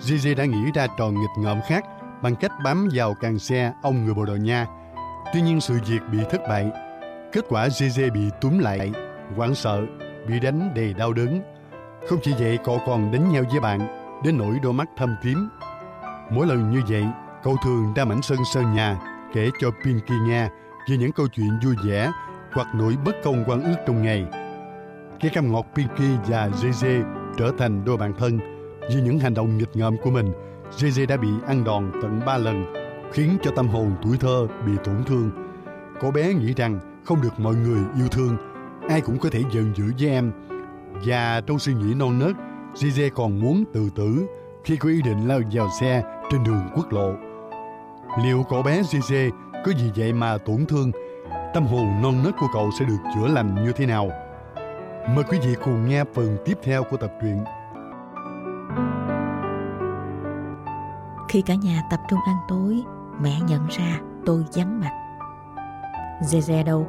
Gigi 0.00 0.34
đã 0.34 0.44
nghĩ 0.44 0.70
ra 0.74 0.86
trò 0.98 1.10
nghịch 1.10 1.30
ngợm 1.38 1.60
khác 1.68 1.84
bằng 2.22 2.36
cách 2.36 2.52
bám 2.64 2.88
vào 2.94 3.14
càng 3.20 3.38
xe 3.38 3.72
ông 3.82 4.04
người 4.04 4.14
Bồ 4.14 4.24
Đào 4.24 4.36
Nha. 4.36 4.66
Tuy 5.32 5.40
nhiên 5.40 5.60
sự 5.60 5.78
việc 5.86 6.00
bị 6.12 6.18
thất 6.30 6.40
bại. 6.48 6.70
Kết 7.32 7.44
quả 7.48 7.68
Gigi 7.68 8.12
bị 8.14 8.20
túm 8.40 8.58
lại, 8.58 8.92
hoảng 9.36 9.54
sợ, 9.54 9.86
bị 10.28 10.40
đánh 10.40 10.72
đầy 10.74 10.94
đau 10.94 11.12
đớn. 11.12 11.42
Không 12.08 12.18
chỉ 12.22 12.32
vậy, 12.38 12.58
cậu 12.64 12.80
còn 12.86 13.12
đánh 13.12 13.32
nhau 13.32 13.42
với 13.50 13.60
bạn, 13.60 13.99
đến 14.24 14.38
nỗi 14.38 14.58
đôi 14.62 14.72
mắt 14.72 14.88
thâm 14.96 15.16
tím. 15.22 15.48
Mỗi 16.30 16.46
lần 16.46 16.70
như 16.70 16.80
vậy, 16.88 17.04
cậu 17.42 17.56
thường 17.64 17.92
ra 17.96 18.04
mảnh 18.04 18.22
sân 18.22 18.38
sân 18.52 18.74
nhà 18.74 18.98
kể 19.32 19.50
cho 19.60 19.70
Pinky 19.84 20.14
nghe 20.26 20.48
về 20.90 20.96
những 20.96 21.12
câu 21.12 21.28
chuyện 21.28 21.58
vui 21.64 21.74
vẻ 21.84 22.12
hoặc 22.52 22.66
nỗi 22.74 22.96
bất 23.04 23.16
công 23.24 23.44
quan 23.46 23.62
ước 23.62 23.76
trong 23.86 24.02
ngày. 24.02 24.26
Cái 25.20 25.30
cam 25.34 25.52
ngọt 25.52 25.66
Pinky 25.74 26.08
và 26.28 26.48
JJ 26.48 27.04
trở 27.38 27.52
thành 27.58 27.84
đôi 27.84 27.96
bạn 27.96 28.12
thân 28.18 28.38
vì 28.88 29.02
những 29.02 29.18
hành 29.18 29.34
động 29.34 29.58
nghịch 29.58 29.76
ngợm 29.76 29.96
của 30.02 30.10
mình, 30.10 30.32
JJ 30.76 31.06
đã 31.06 31.16
bị 31.16 31.28
ăn 31.46 31.64
đòn 31.64 31.92
tận 32.02 32.20
3 32.26 32.36
lần, 32.36 32.74
khiến 33.12 33.38
cho 33.42 33.50
tâm 33.56 33.68
hồn 33.68 33.92
tuổi 34.02 34.16
thơ 34.16 34.46
bị 34.66 34.72
tổn 34.84 35.04
thương. 35.06 35.30
Cô 36.00 36.10
bé 36.10 36.34
nghĩ 36.34 36.54
rằng 36.54 37.02
không 37.04 37.22
được 37.22 37.40
mọi 37.40 37.54
người 37.54 37.80
yêu 37.96 38.08
thương, 38.08 38.36
ai 38.88 39.00
cũng 39.00 39.18
có 39.18 39.28
thể 39.32 39.42
giận 39.50 39.72
dữ 39.76 39.84
với 39.98 40.10
em. 40.10 40.32
Và 41.06 41.40
trong 41.46 41.58
suy 41.58 41.74
nghĩ 41.74 41.94
non 41.94 42.18
nớt, 42.18 42.36
JJ 42.74 43.10
còn 43.14 43.40
muốn 43.40 43.64
tự 43.72 43.90
tử 43.94 44.26
khi 44.64 44.76
có 44.76 44.88
ý 44.88 45.02
định 45.02 45.28
lao 45.28 45.40
vào 45.52 45.68
xe 45.80 46.02
trên 46.30 46.44
đường 46.44 46.68
quốc 46.76 46.92
lộ. 46.92 47.12
Liệu 48.24 48.44
cậu 48.50 48.62
bé 48.62 48.82
JJ 48.82 49.30
có 49.64 49.72
gì 49.72 49.90
vậy 49.96 50.12
mà 50.12 50.38
tổn 50.38 50.66
thương? 50.68 50.92
Tâm 51.54 51.66
hồn 51.66 52.02
non 52.02 52.14
nớt 52.24 52.34
của 52.40 52.48
cậu 52.52 52.70
sẽ 52.78 52.84
được 52.84 52.98
chữa 53.14 53.26
lành 53.26 53.64
như 53.64 53.72
thế 53.72 53.86
nào? 53.86 54.10
Mời 55.14 55.24
quý 55.30 55.38
vị 55.38 55.54
cùng 55.64 55.88
nghe 55.88 56.04
phần 56.14 56.36
tiếp 56.44 56.58
theo 56.62 56.84
của 56.84 56.96
tập 56.96 57.12
truyện 57.20 57.44
Khi 61.28 61.42
cả 61.42 61.54
nhà 61.54 61.82
tập 61.90 62.00
trung 62.08 62.18
ăn 62.26 62.36
tối, 62.48 62.82
mẹ 63.22 63.40
nhận 63.48 63.66
ra 63.66 64.00
tôi 64.26 64.44
vắng 64.54 64.80
mặt. 64.80 64.92
Dè 66.22 66.40
dè 66.40 66.62
đâu? 66.62 66.88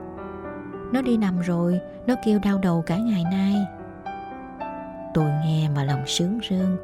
Nó 0.93 1.01
đi 1.01 1.17
nằm 1.17 1.39
rồi, 1.39 1.79
nó 2.07 2.16
kêu 2.25 2.39
đau 2.43 2.57
đầu 2.57 2.83
cả 2.85 2.97
ngày 2.97 3.23
nay. 3.31 3.55
Tôi 5.13 5.31
nghe 5.45 5.69
mà 5.75 5.83
lòng 5.83 6.03
sướng 6.07 6.39
rơn, 6.49 6.77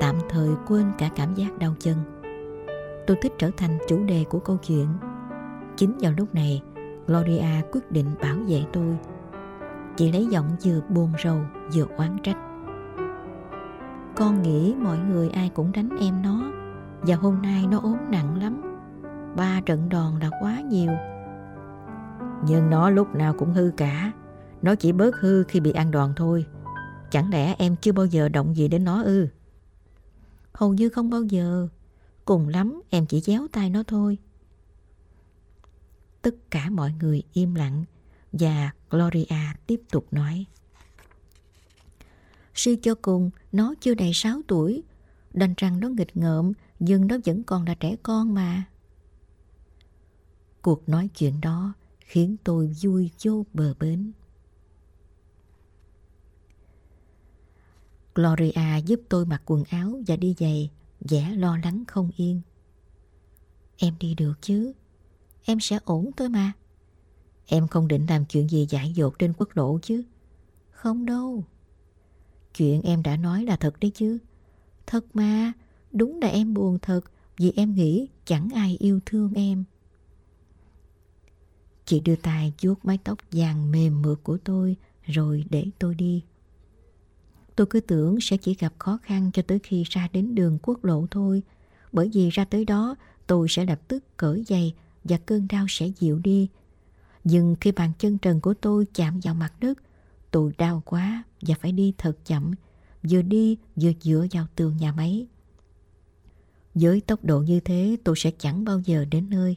tạm 0.00 0.14
thời 0.28 0.48
quên 0.66 0.92
cả 0.98 1.10
cảm 1.16 1.34
giác 1.34 1.58
đau 1.58 1.74
chân. 1.78 1.96
Tôi 3.06 3.16
thích 3.22 3.32
trở 3.38 3.50
thành 3.56 3.78
chủ 3.88 4.04
đề 4.04 4.24
của 4.30 4.38
câu 4.38 4.56
chuyện. 4.56 4.86
Chính 5.76 5.98
vào 6.00 6.12
lúc 6.16 6.34
này, 6.34 6.62
Gloria 7.06 7.62
quyết 7.72 7.92
định 7.92 8.06
bảo 8.22 8.36
vệ 8.48 8.62
tôi. 8.72 8.96
Chị 9.96 10.12
lấy 10.12 10.26
giọng 10.26 10.48
vừa 10.64 10.80
buồn 10.88 11.12
rầu 11.24 11.40
vừa 11.74 11.86
oán 11.96 12.16
trách. 12.22 12.36
Con 14.16 14.42
nghĩ 14.42 14.74
mọi 14.78 14.98
người 14.98 15.28
ai 15.28 15.50
cũng 15.54 15.72
đánh 15.72 15.88
em 16.00 16.22
nó 16.22 16.52
và 17.02 17.16
hôm 17.16 17.42
nay 17.42 17.66
nó 17.70 17.78
ốm 17.78 17.96
nặng 18.10 18.42
lắm 18.42 18.62
Ba 19.36 19.60
trận 19.66 19.88
đòn 19.88 20.18
là 20.20 20.30
quá 20.40 20.60
nhiều 20.60 20.92
Nhưng 22.46 22.70
nó 22.70 22.90
lúc 22.90 23.14
nào 23.14 23.34
cũng 23.38 23.52
hư 23.52 23.70
cả 23.76 24.12
Nó 24.62 24.74
chỉ 24.74 24.92
bớt 24.92 25.16
hư 25.16 25.44
khi 25.44 25.60
bị 25.60 25.72
ăn 25.72 25.90
đòn 25.90 26.12
thôi 26.16 26.46
Chẳng 27.14 27.30
lẽ 27.30 27.54
em 27.58 27.76
chưa 27.76 27.92
bao 27.92 28.06
giờ 28.06 28.28
động 28.28 28.56
gì 28.56 28.68
đến 28.68 28.84
nó 28.84 29.02
ư? 29.02 29.28
Hầu 30.52 30.74
như 30.74 30.88
không 30.88 31.10
bao 31.10 31.22
giờ. 31.22 31.68
Cùng 32.24 32.48
lắm, 32.48 32.82
em 32.90 33.06
chỉ 33.06 33.20
déo 33.20 33.46
tay 33.52 33.70
nó 33.70 33.82
thôi. 33.82 34.18
Tất 36.22 36.34
cả 36.50 36.70
mọi 36.70 36.92
người 37.00 37.22
im 37.32 37.54
lặng 37.54 37.84
Và 38.32 38.70
Gloria 38.90 39.52
tiếp 39.66 39.80
tục 39.90 40.06
nói. 40.10 40.44
Suy 42.54 42.76
cho 42.76 42.94
cùng, 43.02 43.30
Nó 43.52 43.74
chưa 43.80 43.94
đầy 43.94 44.10
6 44.14 44.40
tuổi. 44.46 44.82
Đành 45.32 45.54
rằng 45.56 45.80
nó 45.80 45.88
nghịch 45.88 46.16
ngợm, 46.16 46.52
nhưng 46.78 47.06
nó 47.06 47.16
vẫn 47.24 47.42
còn 47.42 47.64
là 47.64 47.74
trẻ 47.74 47.96
con 48.02 48.34
mà. 48.34 48.64
Cuộc 50.62 50.88
nói 50.88 51.08
chuyện 51.08 51.40
đó 51.40 51.72
khiến 51.98 52.36
tôi 52.44 52.74
vui 52.82 53.10
vô 53.24 53.46
bờ 53.52 53.74
bến. 53.80 54.12
Gloria 58.14 58.80
giúp 58.86 59.00
tôi 59.08 59.26
mặc 59.26 59.42
quần 59.46 59.64
áo 59.64 60.00
và 60.06 60.16
đi 60.16 60.34
giày, 60.38 60.70
vẻ 61.00 61.34
lo 61.36 61.58
lắng 61.64 61.84
không 61.88 62.10
yên. 62.16 62.40
Em 63.76 63.94
đi 64.00 64.14
được 64.14 64.34
chứ? 64.40 64.72
Em 65.44 65.60
sẽ 65.60 65.78
ổn 65.84 66.10
thôi 66.16 66.28
mà. 66.28 66.52
Em 67.46 67.68
không 67.68 67.88
định 67.88 68.06
làm 68.08 68.24
chuyện 68.24 68.48
gì 68.48 68.66
dại 68.70 68.92
dột 68.92 69.18
trên 69.18 69.32
quốc 69.38 69.48
lộ 69.54 69.78
chứ? 69.82 70.04
Không 70.70 71.06
đâu. 71.06 71.44
Chuyện 72.56 72.82
em 72.82 73.02
đã 73.02 73.16
nói 73.16 73.44
là 73.44 73.56
thật 73.56 73.80
đấy 73.80 73.90
chứ. 73.94 74.18
Thật 74.86 75.04
mà, 75.14 75.52
Đúng 75.94 76.20
là 76.20 76.28
em 76.28 76.54
buồn 76.54 76.78
thật 76.82 77.00
vì 77.38 77.52
em 77.56 77.74
nghĩ 77.74 78.08
chẳng 78.24 78.48
ai 78.54 78.76
yêu 78.80 79.00
thương 79.06 79.32
em. 79.34 79.64
Chị 81.84 82.00
đưa 82.00 82.16
tay 82.16 82.52
chuốt 82.58 82.78
mái 82.82 82.98
tóc 83.04 83.18
vàng 83.32 83.72
mềm 83.72 84.02
mượt 84.02 84.20
của 84.22 84.38
tôi 84.44 84.76
rồi 85.06 85.44
để 85.50 85.66
tôi 85.78 85.94
đi. 85.94 86.22
Tôi 87.56 87.66
cứ 87.66 87.80
tưởng 87.80 88.20
sẽ 88.20 88.36
chỉ 88.36 88.54
gặp 88.54 88.74
khó 88.78 88.98
khăn 89.02 89.30
cho 89.32 89.42
tới 89.42 89.58
khi 89.58 89.84
ra 89.90 90.08
đến 90.12 90.34
đường 90.34 90.58
quốc 90.62 90.84
lộ 90.84 91.06
thôi, 91.10 91.42
bởi 91.92 92.10
vì 92.14 92.30
ra 92.30 92.44
tới 92.44 92.64
đó 92.64 92.96
tôi 93.26 93.46
sẽ 93.50 93.64
lập 93.64 93.80
tức 93.88 94.04
cởi 94.16 94.44
giày 94.48 94.74
và 95.04 95.16
cơn 95.26 95.48
đau 95.48 95.66
sẽ 95.68 95.86
dịu 95.86 96.18
đi. 96.18 96.48
Nhưng 97.24 97.56
khi 97.60 97.72
bàn 97.72 97.92
chân 97.98 98.18
trần 98.18 98.40
của 98.40 98.54
tôi 98.54 98.86
chạm 98.94 99.20
vào 99.22 99.34
mặt 99.34 99.52
đất, 99.60 99.78
tôi 100.30 100.52
đau 100.58 100.82
quá 100.84 101.22
và 101.40 101.54
phải 101.60 101.72
đi 101.72 101.94
thật 101.98 102.18
chậm, 102.24 102.52
vừa 103.02 103.22
đi 103.22 103.58
vừa 103.76 103.92
dựa 104.00 104.26
vào 104.32 104.46
tường 104.56 104.76
nhà 104.76 104.92
máy. 104.92 105.26
Với 106.74 107.00
tốc 107.00 107.24
độ 107.24 107.40
như 107.40 107.60
thế 107.60 107.96
tôi 108.04 108.14
sẽ 108.18 108.30
chẳng 108.38 108.64
bao 108.64 108.80
giờ 108.80 109.04
đến 109.04 109.30
nơi. 109.30 109.56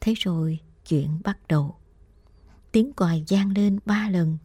Thế 0.00 0.14
rồi 0.16 0.58
chuyện 0.88 1.20
bắt 1.24 1.38
đầu. 1.48 1.76
Tiếng 2.72 2.92
còi 2.92 3.24
gian 3.26 3.50
lên 3.56 3.78
ba 3.86 4.10
lần. 4.10 4.38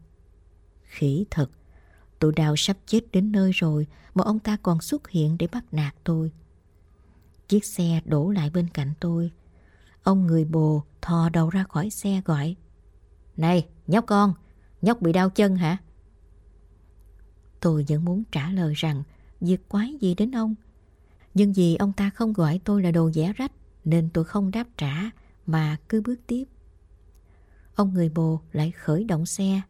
Khỉ 0.84 1.25
thật, 1.29 1.52
tụi 2.19 2.33
đào 2.35 2.55
sắp 2.55 2.78
chết 2.85 3.01
đến 3.11 3.31
nơi 3.31 3.51
rồi 3.51 3.88
mà 4.13 4.23
ông 4.23 4.39
ta 4.39 4.57
còn 4.63 4.81
xuất 4.81 5.09
hiện 5.09 5.38
để 5.38 5.47
bắt 5.51 5.63
nạt 5.72 5.95
tôi. 6.03 6.31
Chiếc 7.47 7.66
xe 7.66 8.01
đổ 8.05 8.29
lại 8.29 8.50
bên 8.50 8.67
cạnh 8.73 8.94
tôi. 9.00 9.31
Ông 10.03 10.28
người 10.28 10.45
bồ 10.45 10.83
thò 11.01 11.29
đầu 11.29 11.50
ra 11.50 11.63
khỏi 11.63 11.89
xe 11.89 12.22
gọi. 12.25 12.55
Này, 13.38 13.67
nhóc 13.88 14.05
con, 14.05 14.33
nhóc 14.81 15.01
bị 15.01 15.13
đau 15.13 15.29
chân 15.29 15.55
hả? 15.55 15.78
Tôi 17.59 17.85
vẫn 17.89 18.05
muốn 18.05 18.23
trả 18.31 18.49
lời 18.49 18.73
rằng 18.73 19.03
việc 19.41 19.69
quái 19.69 19.97
gì 20.01 20.16
đến 20.16 20.31
ông 20.31 20.55
nhưng 21.38 21.53
vì 21.53 21.75
ông 21.75 21.94
ta 21.94 22.09
không 22.09 22.34
gọi 22.34 22.59
tôi 22.63 22.84
là 22.84 22.91
đồ 22.91 23.11
vẽ 23.13 23.34
rách 23.34 23.51
nên 23.85 24.09
tôi 24.13 24.23
không 24.23 24.51
đáp 24.51 24.67
trả 24.78 25.09
mà 25.45 25.78
cứ 25.89 26.01
bước 26.01 26.19
tiếp. 26.28 26.44
Ông 27.75 27.94
người 27.94 28.09
bồ 28.09 28.41
lại 28.51 28.72
khởi 28.72 29.03
động 29.03 29.25
xe, 29.25 29.61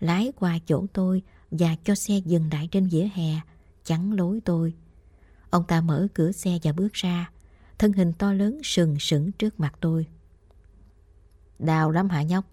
lái 0.00 0.32
qua 0.36 0.58
chỗ 0.66 0.86
tôi 0.92 1.22
và 1.50 1.76
cho 1.84 1.94
xe 1.94 2.18
dừng 2.24 2.48
lại 2.52 2.68
trên 2.72 2.86
vỉa 2.86 3.08
hè, 3.14 3.40
chắn 3.84 4.12
lối 4.12 4.40
tôi. 4.44 4.74
Ông 5.50 5.64
ta 5.68 5.80
mở 5.80 6.06
cửa 6.14 6.32
xe 6.32 6.58
và 6.62 6.72
bước 6.72 6.92
ra, 6.92 7.30
thân 7.78 7.92
hình 7.92 8.12
to 8.12 8.32
lớn 8.32 8.60
sừng 8.64 8.96
sững 8.98 9.32
trước 9.32 9.60
mặt 9.60 9.74
tôi. 9.80 10.06
đào 11.58 11.90
lắm 11.90 12.08
hả 12.08 12.22
nhóc? 12.22 12.44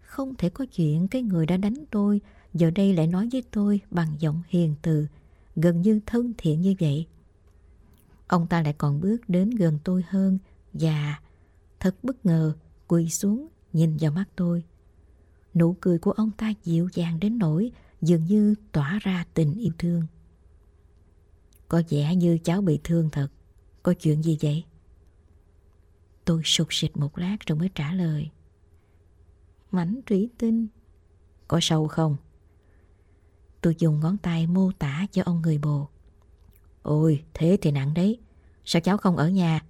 Không 0.00 0.34
thể 0.34 0.48
có 0.50 0.66
chuyện 0.66 1.08
cái 1.08 1.22
người 1.22 1.46
đã 1.46 1.56
đánh 1.56 1.84
tôi 1.90 2.20
giờ 2.54 2.70
đây 2.70 2.92
lại 2.92 3.06
nói 3.06 3.28
với 3.32 3.42
tôi 3.50 3.80
bằng 3.90 4.16
giọng 4.18 4.42
hiền 4.48 4.74
từ, 4.82 5.06
gần 5.56 5.82
như 5.82 6.00
thân 6.06 6.32
thiện 6.38 6.60
như 6.60 6.74
vậy. 6.80 7.06
Ông 8.26 8.46
ta 8.46 8.62
lại 8.62 8.72
còn 8.72 9.00
bước 9.00 9.28
đến 9.28 9.50
gần 9.50 9.78
tôi 9.84 10.04
hơn 10.08 10.38
và 10.72 11.18
thật 11.80 11.94
bất 12.02 12.26
ngờ 12.26 12.54
quỳ 12.88 13.10
xuống 13.10 13.48
nhìn 13.72 13.96
vào 14.00 14.12
mắt 14.12 14.24
tôi. 14.36 14.64
Nụ 15.58 15.76
cười 15.80 15.98
của 15.98 16.10
ông 16.12 16.30
ta 16.30 16.52
dịu 16.64 16.88
dàng 16.92 17.20
đến 17.20 17.38
nỗi 17.38 17.72
dường 18.02 18.24
như 18.24 18.54
tỏa 18.72 18.98
ra 19.02 19.24
tình 19.34 19.54
yêu 19.54 19.72
thương. 19.78 20.02
Có 21.68 21.82
vẻ 21.88 22.16
như 22.16 22.38
cháu 22.44 22.60
bị 22.60 22.80
thương 22.84 23.10
thật. 23.10 23.28
Có 23.82 23.94
chuyện 23.94 24.22
gì 24.22 24.38
vậy? 24.42 24.64
Tôi 26.24 26.42
sụt 26.44 26.66
sịt 26.70 26.96
một 26.96 27.18
lát 27.18 27.36
rồi 27.46 27.58
mới 27.58 27.70
trả 27.74 27.92
lời. 27.92 28.30
Mảnh 29.70 30.00
thủy 30.06 30.28
tinh. 30.38 30.66
Có 31.48 31.58
sâu 31.62 31.88
không? 31.88 32.16
Tôi 33.60 33.74
dùng 33.78 34.00
ngón 34.00 34.16
tay 34.18 34.46
mô 34.46 34.72
tả 34.72 35.06
cho 35.12 35.22
ông 35.26 35.42
người 35.42 35.58
bồ. 35.58 35.88
Ôi, 36.82 37.24
thế 37.34 37.58
thì 37.60 37.70
nặng 37.70 37.94
đấy. 37.94 38.18
Sao 38.64 38.80
cháu 38.80 38.96
không 38.96 39.16
ở 39.16 39.28
nhà? 39.28 39.64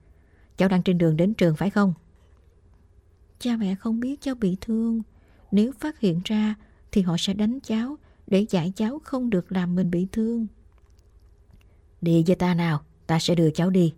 Cháu 0.57 0.69
đang 0.69 0.83
trên 0.83 0.99
đường 0.99 1.17
đến 1.17 1.35
trường 1.35 1.57
phải 1.57 1.71
không? 1.71 1.95
Cha 3.39 3.57
mẹ 3.57 3.75
không 3.75 4.01
biết 4.01 4.21
cháu 4.21 4.35
bị 4.35 4.57
thương. 4.61 5.03
Nếu 5.51 5.73
phát 5.73 6.01
hiện 6.01 6.21
ra 6.25 6.55
thì 6.93 7.03
họ 7.03 7.17
sẽ 7.19 7.35
đánh 7.35 7.61
cháu 7.61 7.97
để 8.27 8.47
dạy 8.51 8.73
cháu 8.77 9.01
không 9.05 9.31
được 9.31 9.53
làm 9.53 9.75
mình 9.75 9.91
bị 9.91 10.07
thương. 10.13 10.47
Đi 12.01 12.25
với 12.27 12.37
ta 12.37 12.55
nào, 12.55 12.83
ta 13.07 13.19
sẽ 13.19 13.35
đưa 13.35 13.51
cháu 13.51 13.71
đi. 13.71 13.95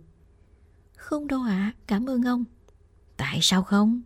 Không 0.95 1.27
đâu 1.27 1.41
ạ, 1.41 1.73
cảm 1.87 2.09
ơn 2.09 2.23
ông. 2.23 2.43
Tại 3.17 3.39
sao 3.41 3.63
không? 3.63 4.01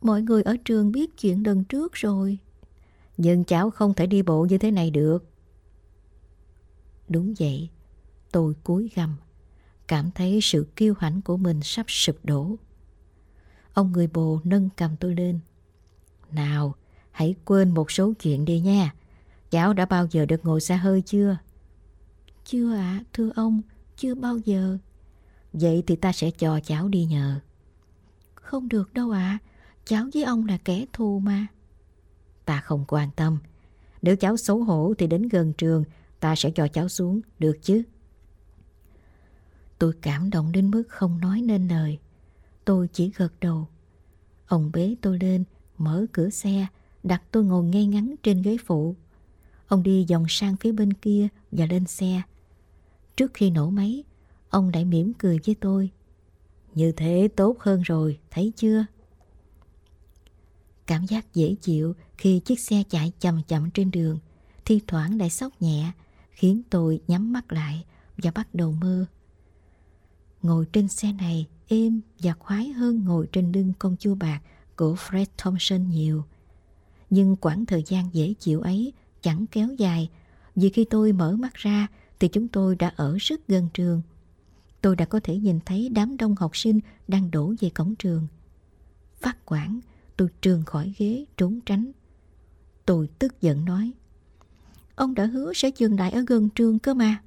Mọi 0.00 0.22
người 0.22 0.42
ở 0.42 0.56
trường 0.64 0.92
biết 0.92 1.18
chuyện 1.18 1.46
lần 1.46 1.64
trước 1.64 1.92
rồi. 1.92 2.38
Nhưng 3.16 3.44
cháu 3.44 3.70
không 3.70 3.94
thể 3.94 4.06
đi 4.06 4.22
bộ 4.22 4.46
như 4.50 4.58
thế 4.58 4.70
này 4.70 4.90
được. 4.90 5.24
Đúng 7.08 7.34
vậy, 7.38 7.68
tôi 8.32 8.54
cúi 8.64 8.90
gằm, 8.94 9.16
cảm 9.88 10.10
thấy 10.10 10.38
sự 10.42 10.66
kiêu 10.76 10.94
hãnh 10.98 11.22
của 11.22 11.36
mình 11.36 11.60
sắp 11.62 11.86
sụp 11.88 12.24
đổ. 12.24 12.56
Ông 13.74 13.92
người 13.92 14.06
bồ 14.06 14.40
nâng 14.44 14.68
cầm 14.76 14.96
tôi 14.96 15.14
lên. 15.14 15.38
Nào, 16.30 16.74
hãy 17.10 17.34
quên 17.44 17.70
một 17.70 17.90
số 17.90 18.12
chuyện 18.20 18.44
đi 18.44 18.60
nha. 18.60 18.94
Cháu 19.50 19.72
đã 19.72 19.86
bao 19.86 20.06
giờ 20.10 20.26
được 20.26 20.44
ngồi 20.44 20.60
xa 20.60 20.76
hơi 20.76 21.02
chưa? 21.02 21.36
Chưa 22.44 22.74
ạ, 22.74 23.00
à, 23.00 23.04
thưa 23.12 23.30
ông, 23.36 23.62
chưa 23.96 24.14
bao 24.14 24.38
giờ. 24.38 24.78
Vậy 25.52 25.84
thì 25.86 25.96
ta 25.96 26.12
sẽ 26.12 26.30
cho 26.30 26.60
cháu 26.60 26.88
đi 26.88 27.04
nhờ. 27.04 27.40
Không 28.34 28.68
được 28.68 28.94
đâu 28.94 29.10
ạ, 29.10 29.38
à. 29.42 29.46
cháu 29.84 30.06
với 30.14 30.24
ông 30.24 30.46
là 30.46 30.58
kẻ 30.64 30.84
thù 30.92 31.18
mà. 31.18 31.46
Ta 32.44 32.60
không 32.60 32.84
quan 32.88 33.10
tâm. 33.16 33.38
Nếu 34.02 34.16
cháu 34.16 34.36
xấu 34.36 34.64
hổ 34.64 34.94
thì 34.98 35.06
đến 35.06 35.28
gần 35.28 35.52
trường, 35.52 35.84
ta 36.20 36.36
sẽ 36.36 36.50
cho 36.50 36.68
cháu 36.68 36.88
xuống, 36.88 37.20
được 37.38 37.58
chứ? 37.62 37.82
Tôi 39.78 39.92
cảm 40.02 40.30
động 40.30 40.52
đến 40.52 40.70
mức 40.70 40.82
không 40.88 41.20
nói 41.20 41.40
nên 41.40 41.68
lời. 41.68 41.98
Tôi 42.68 42.88
chỉ 42.92 43.10
gật 43.16 43.32
đầu. 43.40 43.68
Ông 44.46 44.70
bế 44.72 44.94
tôi 45.00 45.18
lên, 45.18 45.44
mở 45.78 46.06
cửa 46.12 46.30
xe, 46.30 46.66
đặt 47.02 47.22
tôi 47.30 47.44
ngồi 47.44 47.64
ngay 47.64 47.86
ngắn 47.86 48.14
trên 48.22 48.42
ghế 48.42 48.56
phụ. 48.66 48.96
Ông 49.68 49.82
đi 49.82 50.06
vòng 50.10 50.24
sang 50.28 50.56
phía 50.56 50.72
bên 50.72 50.92
kia 50.92 51.28
và 51.52 51.66
lên 51.66 51.86
xe. 51.86 52.22
Trước 53.16 53.34
khi 53.34 53.50
nổ 53.50 53.70
máy, 53.70 54.04
ông 54.48 54.70
lại 54.74 54.84
mỉm 54.84 55.12
cười 55.18 55.38
với 55.46 55.54
tôi. 55.54 55.90
Như 56.74 56.92
thế 56.92 57.28
tốt 57.36 57.56
hơn 57.60 57.82
rồi, 57.82 58.18
thấy 58.30 58.52
chưa? 58.56 58.84
Cảm 60.86 61.06
giác 61.06 61.34
dễ 61.34 61.54
chịu 61.60 61.94
khi 62.18 62.40
chiếc 62.40 62.60
xe 62.60 62.82
chạy 62.90 63.12
chậm 63.20 63.42
chậm 63.48 63.70
trên 63.70 63.90
đường, 63.90 64.18
thi 64.64 64.80
thoảng 64.86 65.18
lại 65.18 65.30
sóc 65.30 65.62
nhẹ, 65.62 65.92
khiến 66.30 66.62
tôi 66.70 67.00
nhắm 67.08 67.32
mắt 67.32 67.52
lại 67.52 67.84
và 68.16 68.30
bắt 68.34 68.54
đầu 68.54 68.72
mơ. 68.72 69.06
Ngồi 70.42 70.66
trên 70.72 70.88
xe 70.88 71.12
này 71.12 71.46
êm 71.68 72.00
và 72.18 72.32
khoái 72.32 72.68
hơn 72.68 73.04
ngồi 73.04 73.28
trên 73.32 73.52
lưng 73.52 73.72
con 73.78 73.96
chua 73.96 74.14
bạc 74.14 74.40
của 74.76 74.94
Fred 74.94 75.26
Thompson 75.38 75.90
nhiều. 75.90 76.24
Nhưng 77.10 77.36
quãng 77.36 77.66
thời 77.66 77.82
gian 77.86 78.08
dễ 78.12 78.34
chịu 78.38 78.60
ấy 78.60 78.92
chẳng 79.22 79.46
kéo 79.46 79.68
dài 79.78 80.10
vì 80.56 80.68
khi 80.68 80.84
tôi 80.84 81.12
mở 81.12 81.36
mắt 81.36 81.54
ra 81.54 81.86
thì 82.20 82.28
chúng 82.28 82.48
tôi 82.48 82.76
đã 82.76 82.92
ở 82.96 83.16
rất 83.20 83.48
gần 83.48 83.68
trường. 83.74 84.02
Tôi 84.80 84.96
đã 84.96 85.04
có 85.04 85.20
thể 85.24 85.36
nhìn 85.36 85.60
thấy 85.66 85.88
đám 85.88 86.16
đông 86.16 86.34
học 86.38 86.56
sinh 86.56 86.80
đang 87.08 87.30
đổ 87.30 87.54
về 87.60 87.70
cổng 87.70 87.94
trường. 87.94 88.26
Phát 89.20 89.46
quản, 89.46 89.80
tôi 90.16 90.28
trường 90.40 90.62
khỏi 90.64 90.92
ghế 90.98 91.24
trốn 91.36 91.60
tránh. 91.66 91.92
Tôi 92.84 93.08
tức 93.18 93.40
giận 93.40 93.64
nói. 93.64 93.92
Ông 94.94 95.14
đã 95.14 95.26
hứa 95.26 95.52
sẽ 95.54 95.70
dừng 95.76 95.98
lại 95.98 96.10
ở 96.10 96.24
gần 96.26 96.48
trường 96.48 96.78
cơ 96.78 96.94
mà. 96.94 97.22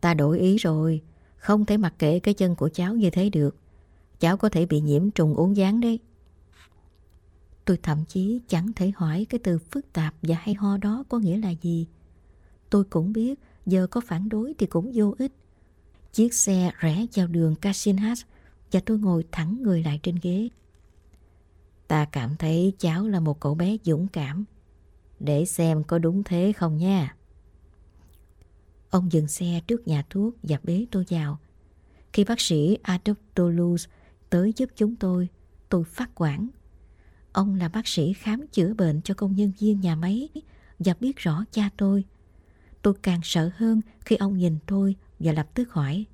Ta 0.00 0.14
đổi 0.14 0.38
ý 0.38 0.56
rồi, 0.56 1.02
không 1.36 1.64
thể 1.64 1.76
mặc 1.76 1.94
kệ 1.98 2.18
cái 2.18 2.34
chân 2.34 2.54
của 2.54 2.68
cháu 2.68 2.94
như 2.94 3.10
thế 3.10 3.30
được. 3.30 3.56
Cháu 4.20 4.36
có 4.36 4.48
thể 4.48 4.66
bị 4.66 4.80
nhiễm 4.80 5.10
trùng 5.10 5.34
uống 5.34 5.56
gián 5.56 5.80
đấy. 5.80 5.98
Tôi 7.64 7.78
thậm 7.82 8.04
chí 8.08 8.40
chẳng 8.48 8.72
thể 8.76 8.92
hỏi 8.96 9.26
cái 9.28 9.38
từ 9.38 9.58
phức 9.58 9.92
tạp 9.92 10.14
và 10.22 10.36
hay 10.38 10.54
ho 10.54 10.76
đó 10.76 11.04
có 11.08 11.18
nghĩa 11.18 11.38
là 11.38 11.50
gì. 11.50 11.86
Tôi 12.70 12.84
cũng 12.84 13.12
biết 13.12 13.40
giờ 13.66 13.86
có 13.86 14.00
phản 14.00 14.28
đối 14.28 14.54
thì 14.58 14.66
cũng 14.66 14.90
vô 14.94 15.14
ích. 15.18 15.32
Chiếc 16.12 16.34
xe 16.34 16.70
rẽ 16.78 17.06
vào 17.14 17.26
đường 17.26 17.56
Casinhas 17.56 18.22
và 18.72 18.80
tôi 18.86 18.98
ngồi 18.98 19.24
thẳng 19.32 19.62
người 19.62 19.82
lại 19.82 20.00
trên 20.02 20.16
ghế. 20.22 20.48
Ta 21.88 22.04
cảm 22.04 22.36
thấy 22.36 22.72
cháu 22.78 23.08
là 23.08 23.20
một 23.20 23.40
cậu 23.40 23.54
bé 23.54 23.76
dũng 23.84 24.08
cảm. 24.08 24.44
Để 25.20 25.44
xem 25.44 25.84
có 25.84 25.98
đúng 25.98 26.22
thế 26.24 26.52
không 26.52 26.76
nha. 26.76 27.15
Ông 28.90 29.12
dừng 29.12 29.28
xe 29.28 29.60
trước 29.66 29.88
nhà 29.88 30.04
thuốc 30.10 30.34
và 30.42 30.58
bế 30.62 30.86
tôi 30.90 31.04
vào. 31.10 31.38
Khi 32.12 32.24
bác 32.24 32.40
sĩ 32.40 32.78
Adolf 32.82 33.14
Toulouse 33.34 33.90
tới 34.30 34.52
giúp 34.56 34.70
chúng 34.76 34.96
tôi, 34.96 35.28
tôi 35.68 35.84
phát 35.84 36.10
quản. 36.14 36.48
Ông 37.32 37.54
là 37.54 37.68
bác 37.68 37.88
sĩ 37.88 38.12
khám 38.12 38.46
chữa 38.46 38.74
bệnh 38.74 39.02
cho 39.02 39.14
công 39.14 39.36
nhân 39.36 39.52
viên 39.58 39.80
nhà 39.80 39.96
máy 39.96 40.28
và 40.78 40.94
biết 41.00 41.16
rõ 41.16 41.44
cha 41.50 41.70
tôi. 41.76 42.04
Tôi 42.82 42.94
càng 43.02 43.20
sợ 43.22 43.50
hơn 43.56 43.80
khi 44.00 44.16
ông 44.16 44.38
nhìn 44.38 44.58
tôi 44.66 44.96
và 45.18 45.32
lập 45.32 45.48
tức 45.54 45.72
hỏi. 45.72 46.06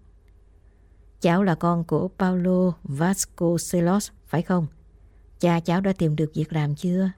Cháu 1.21 1.43
là 1.43 1.55
con 1.55 1.85
của 1.85 2.09
Paulo 2.19 2.73
Vasconcelos, 2.83 4.11
phải 4.27 4.43
không? 4.43 4.67
Cha 5.41 5.61
cháu 5.61 5.81
đã 5.81 5.93
tìm 5.93 6.17
được 6.17 6.31
việc 6.35 6.53
làm 6.53 6.75
chưa? 6.75 7.11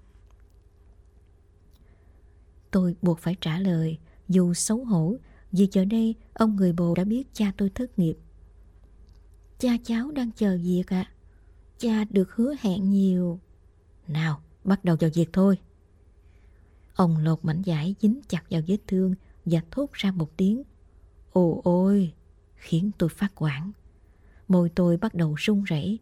Tôi 2.70 2.96
buộc 3.02 3.18
phải 3.18 3.36
trả 3.40 3.58
lời, 3.58 3.98
dù 4.28 4.54
xấu 4.54 4.84
hổ, 4.84 5.16
vì 5.56 5.68
giờ 5.72 5.84
đây 5.84 6.14
ông 6.32 6.56
người 6.56 6.72
bồ 6.72 6.94
đã 6.94 7.04
biết 7.04 7.28
cha 7.32 7.52
tôi 7.56 7.70
thất 7.70 7.98
nghiệp. 7.98 8.16
Cha 9.58 9.70
cháu 9.84 10.10
đang 10.10 10.30
chờ 10.36 10.58
việc 10.62 10.82
ạ. 10.86 11.08
À. 11.08 11.12
Cha 11.78 12.04
được 12.10 12.34
hứa 12.34 12.54
hẹn 12.60 12.90
nhiều. 12.90 13.40
Nào, 14.08 14.40
bắt 14.64 14.84
đầu 14.84 14.96
vào 15.00 15.10
việc 15.14 15.32
thôi. 15.32 15.58
Ông 16.94 17.18
lột 17.18 17.44
mảnh 17.44 17.62
vải 17.66 17.94
dính 18.00 18.20
chặt 18.28 18.44
vào 18.50 18.62
vết 18.66 18.76
thương 18.86 19.14
và 19.44 19.60
thốt 19.70 19.92
ra 19.92 20.10
một 20.10 20.36
tiếng. 20.36 20.62
Ồ 21.32 21.60
ôi, 21.64 22.12
khiến 22.54 22.90
tôi 22.98 23.08
phát 23.08 23.32
quản. 23.34 23.72
Môi 24.48 24.68
tôi 24.68 24.96
bắt 24.96 25.14
đầu 25.14 25.34
run 25.38 25.64
rẩy. 25.64 25.98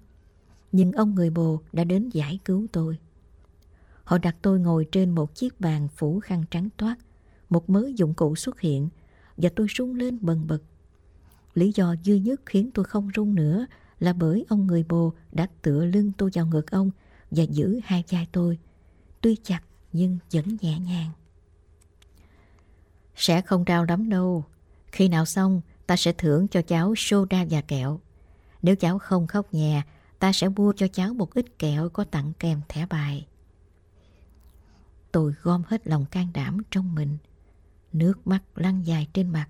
Nhưng 0.72 0.92
ông 0.92 1.14
người 1.14 1.30
bồ 1.30 1.60
đã 1.72 1.84
đến 1.84 2.08
giải 2.08 2.38
cứu 2.44 2.66
tôi. 2.72 2.98
Họ 4.04 4.18
đặt 4.18 4.36
tôi 4.42 4.60
ngồi 4.60 4.86
trên 4.92 5.10
một 5.10 5.34
chiếc 5.34 5.60
bàn 5.60 5.88
phủ 5.88 6.20
khăn 6.20 6.44
trắng 6.50 6.68
toát. 6.76 6.96
Một 7.50 7.70
mớ 7.70 7.88
dụng 7.96 8.14
cụ 8.14 8.36
xuất 8.36 8.60
hiện 8.60 8.88
và 9.36 9.50
tôi 9.56 9.66
rung 9.76 9.94
lên 9.94 10.18
bần 10.20 10.46
bật. 10.46 10.62
Lý 11.54 11.72
do 11.74 11.94
duy 12.02 12.18
nhất 12.18 12.40
khiến 12.46 12.70
tôi 12.74 12.84
không 12.84 13.10
rung 13.16 13.34
nữa 13.34 13.66
là 14.00 14.12
bởi 14.12 14.44
ông 14.48 14.66
người 14.66 14.84
bồ 14.88 15.12
đã 15.32 15.46
tựa 15.62 15.84
lưng 15.84 16.12
tôi 16.18 16.30
vào 16.34 16.46
ngực 16.46 16.70
ông 16.70 16.90
và 17.30 17.42
giữ 17.42 17.80
hai 17.84 18.04
vai 18.10 18.26
tôi. 18.32 18.58
Tuy 19.20 19.36
chặt 19.36 19.60
nhưng 19.92 20.18
vẫn 20.32 20.56
nhẹ 20.60 20.78
nhàng. 20.78 21.10
Sẽ 23.16 23.40
không 23.40 23.64
đau 23.64 23.84
lắm 23.84 24.08
đâu. 24.08 24.44
Khi 24.86 25.08
nào 25.08 25.24
xong, 25.24 25.60
ta 25.86 25.96
sẽ 25.96 26.12
thưởng 26.12 26.48
cho 26.48 26.62
cháu 26.62 26.94
soda 26.96 27.44
và 27.50 27.60
kẹo. 27.60 28.00
Nếu 28.62 28.76
cháu 28.76 28.98
không 28.98 29.26
khóc 29.26 29.54
nhè, 29.54 29.82
ta 30.18 30.32
sẽ 30.32 30.48
mua 30.48 30.72
cho 30.76 30.88
cháu 30.88 31.14
một 31.14 31.34
ít 31.34 31.58
kẹo 31.58 31.88
có 31.88 32.04
tặng 32.04 32.32
kèm 32.38 32.60
thẻ 32.68 32.86
bài. 32.86 33.26
Tôi 35.12 35.34
gom 35.42 35.62
hết 35.66 35.86
lòng 35.86 36.06
can 36.10 36.28
đảm 36.34 36.58
trong 36.70 36.94
mình. 36.94 37.18
Nước 37.92 38.26
mắt 38.26 38.42
lăn 38.54 38.86
dài 38.86 39.08
trên 39.12 39.28
mặt 39.28 39.48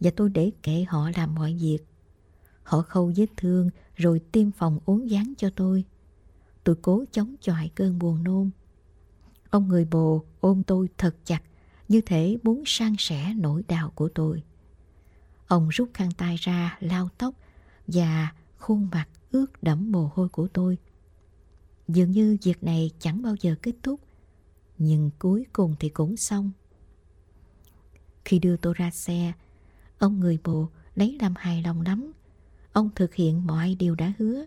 và 0.00 0.10
tôi 0.16 0.30
để 0.30 0.50
kệ 0.62 0.84
họ 0.88 1.10
làm 1.16 1.34
mọi 1.34 1.54
việc. 1.60 1.78
Họ 2.62 2.82
khâu 2.82 3.12
vết 3.16 3.26
thương 3.36 3.70
rồi 3.96 4.20
tiêm 4.32 4.50
phòng 4.50 4.78
uống 4.84 5.10
dán 5.10 5.32
cho 5.38 5.50
tôi. 5.56 5.84
Tôi 6.64 6.76
cố 6.82 7.04
chống 7.12 7.34
chọi 7.40 7.70
cơn 7.74 7.98
buồn 7.98 8.24
nôn. 8.24 8.50
Ông 9.50 9.68
người 9.68 9.84
bồ 9.84 10.24
ôm 10.40 10.62
tôi 10.62 10.88
thật 10.98 11.16
chặt 11.24 11.42
như 11.88 12.00
thể 12.00 12.38
muốn 12.42 12.62
san 12.66 12.94
sẻ 12.98 13.34
nỗi 13.36 13.62
đau 13.68 13.90
của 13.94 14.08
tôi. 14.08 14.42
Ông 15.46 15.68
rút 15.68 15.90
khăn 15.94 16.10
tay 16.16 16.36
ra 16.36 16.78
lau 16.80 17.08
tóc 17.18 17.34
và 17.86 18.32
khuôn 18.58 18.88
mặt 18.92 19.08
ướt 19.30 19.62
đẫm 19.62 19.92
mồ 19.92 20.10
hôi 20.14 20.28
của 20.28 20.48
tôi. 20.48 20.78
Dường 21.88 22.10
như 22.10 22.36
việc 22.42 22.64
này 22.64 22.90
chẳng 22.98 23.22
bao 23.22 23.34
giờ 23.40 23.54
kết 23.62 23.74
thúc, 23.82 24.00
nhưng 24.78 25.10
cuối 25.18 25.46
cùng 25.52 25.74
thì 25.80 25.88
cũng 25.88 26.16
xong. 26.16 26.50
Khi 28.30 28.38
đưa 28.38 28.56
tôi 28.56 28.74
ra 28.76 28.90
xe, 28.90 29.32
ông 29.98 30.20
người 30.20 30.38
bồ 30.44 30.68
lấy 30.94 31.18
làm 31.20 31.34
hài 31.36 31.62
lòng 31.62 31.80
lắm. 31.80 32.12
Ông 32.72 32.90
thực 32.94 33.14
hiện 33.14 33.46
mọi 33.46 33.76
điều 33.78 33.94
đã 33.94 34.12
hứa. 34.18 34.44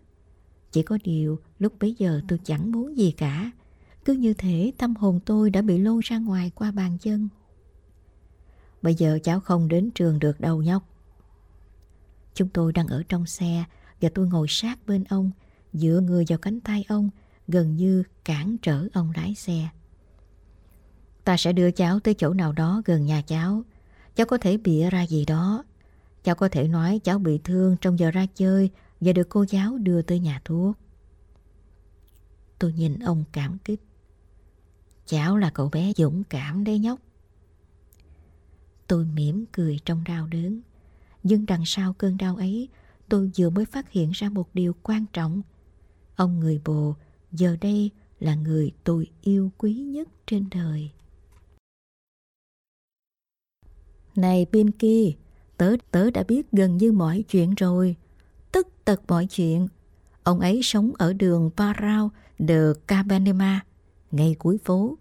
Chỉ 0.71 0.83
có 0.83 0.97
điều 1.03 1.39
lúc 1.59 1.73
bấy 1.79 1.95
giờ 1.97 2.21
tôi 2.27 2.39
chẳng 2.43 2.71
muốn 2.71 2.97
gì 2.97 3.11
cả. 3.11 3.51
Cứ 4.05 4.13
như 4.13 4.33
thể 4.33 4.71
tâm 4.77 4.95
hồn 4.95 5.19
tôi 5.25 5.49
đã 5.49 5.61
bị 5.61 5.77
lôi 5.77 6.01
ra 6.05 6.17
ngoài 6.17 6.51
qua 6.55 6.71
bàn 6.71 6.97
chân. 7.01 7.29
Bây 8.81 8.95
giờ 8.95 9.19
cháu 9.23 9.39
không 9.39 9.67
đến 9.67 9.91
trường 9.95 10.19
được 10.19 10.39
đâu 10.39 10.61
nhóc. 10.61 10.83
Chúng 12.33 12.49
tôi 12.49 12.73
đang 12.73 12.87
ở 12.87 13.03
trong 13.09 13.25
xe 13.25 13.63
và 14.01 14.09
tôi 14.13 14.27
ngồi 14.27 14.47
sát 14.49 14.79
bên 14.87 15.03
ông, 15.03 15.31
dựa 15.73 16.01
người 16.03 16.25
vào 16.27 16.37
cánh 16.37 16.59
tay 16.59 16.85
ông, 16.87 17.09
gần 17.47 17.75
như 17.75 18.03
cản 18.25 18.57
trở 18.61 18.87
ông 18.93 19.11
lái 19.15 19.35
xe. 19.35 19.69
Ta 21.23 21.37
sẽ 21.37 21.53
đưa 21.53 21.71
cháu 21.71 21.99
tới 21.99 22.13
chỗ 22.13 22.33
nào 22.33 22.51
đó 22.51 22.81
gần 22.85 23.05
nhà 23.05 23.21
cháu. 23.21 23.63
Cháu 24.15 24.25
có 24.25 24.37
thể 24.37 24.57
bịa 24.57 24.89
ra 24.89 25.03
gì 25.03 25.25
đó. 25.25 25.63
Cháu 26.23 26.35
có 26.35 26.49
thể 26.49 26.67
nói 26.67 26.99
cháu 27.03 27.19
bị 27.19 27.39
thương 27.43 27.77
trong 27.81 27.99
giờ 27.99 28.11
ra 28.11 28.25
chơi 28.35 28.69
và 29.01 29.13
được 29.13 29.29
cô 29.29 29.45
giáo 29.49 29.77
đưa 29.77 30.01
tới 30.01 30.19
nhà 30.19 30.41
thuốc. 30.45 30.77
Tôi 32.59 32.73
nhìn 32.73 32.99
ông 32.99 33.23
cảm 33.31 33.57
kích. 33.57 33.81
Cháu 35.05 35.37
là 35.37 35.49
cậu 35.49 35.69
bé 35.69 35.93
dũng 35.97 36.23
cảm 36.23 36.63
đấy 36.63 36.79
nhóc. 36.79 36.99
Tôi 38.87 39.05
mỉm 39.05 39.45
cười 39.51 39.79
trong 39.85 40.03
đau 40.03 40.27
đớn. 40.27 40.61
Nhưng 41.23 41.45
đằng 41.45 41.65
sau 41.65 41.93
cơn 41.93 42.17
đau 42.17 42.35
ấy, 42.35 42.69
tôi 43.09 43.31
vừa 43.37 43.49
mới 43.49 43.65
phát 43.65 43.91
hiện 43.91 44.11
ra 44.11 44.29
một 44.29 44.49
điều 44.53 44.75
quan 44.83 45.05
trọng. 45.13 45.41
Ông 46.15 46.39
người 46.39 46.61
bồ 46.65 46.95
giờ 47.31 47.57
đây 47.61 47.91
là 48.19 48.35
người 48.35 48.71
tôi 48.83 49.07
yêu 49.21 49.51
quý 49.57 49.73
nhất 49.73 50.09
trên 50.27 50.49
đời. 50.51 50.91
Này 54.15 54.45
Pinky, 54.51 55.15
tớ, 55.57 55.75
tớ 55.91 56.11
đã 56.11 56.23
biết 56.23 56.51
gần 56.51 56.77
như 56.77 56.91
mọi 56.91 57.23
chuyện 57.29 57.55
rồi. 57.55 57.95
Tất 58.51 58.67
tật 58.85 59.01
mọi 59.07 59.25
chuyện. 59.25 59.67
Ông 60.23 60.39
ấy 60.39 60.59
sống 60.63 60.91
ở 60.97 61.13
đường 61.13 61.49
Parao 61.57 62.11
de 62.39 62.63
Cabanema, 62.87 63.59
ngay 64.11 64.35
cuối 64.39 64.57
phố. 64.57 64.97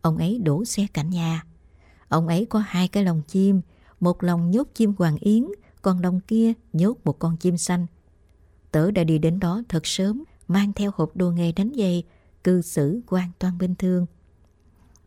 Ông 0.00 0.16
ấy 0.16 0.38
đổ 0.38 0.64
xe 0.64 0.86
cạnh 0.94 1.10
nhà. 1.10 1.44
Ông 2.08 2.28
ấy 2.28 2.46
có 2.46 2.58
hai 2.58 2.88
cái 2.88 3.04
lồng 3.04 3.22
chim, 3.28 3.60
một 4.00 4.22
lồng 4.22 4.50
nhốt 4.50 4.68
chim 4.74 4.92
hoàng 4.98 5.16
yến, 5.16 5.46
còn 5.82 6.00
lồng 6.02 6.20
kia 6.20 6.52
nhốt 6.72 6.98
một 7.04 7.18
con 7.18 7.36
chim 7.36 7.56
xanh. 7.56 7.86
Tớ 8.70 8.90
đã 8.90 9.04
đi 9.04 9.18
đến 9.18 9.40
đó 9.40 9.62
thật 9.68 9.86
sớm, 9.86 10.24
mang 10.48 10.72
theo 10.72 10.90
hộp 10.94 11.16
đồ 11.16 11.30
nghề 11.30 11.52
đánh 11.52 11.72
giày, 11.76 12.02
cư 12.44 12.62
xử 12.62 13.00
hoàn 13.06 13.30
toàn 13.38 13.58
bình 13.58 13.74
thường. 13.74 14.06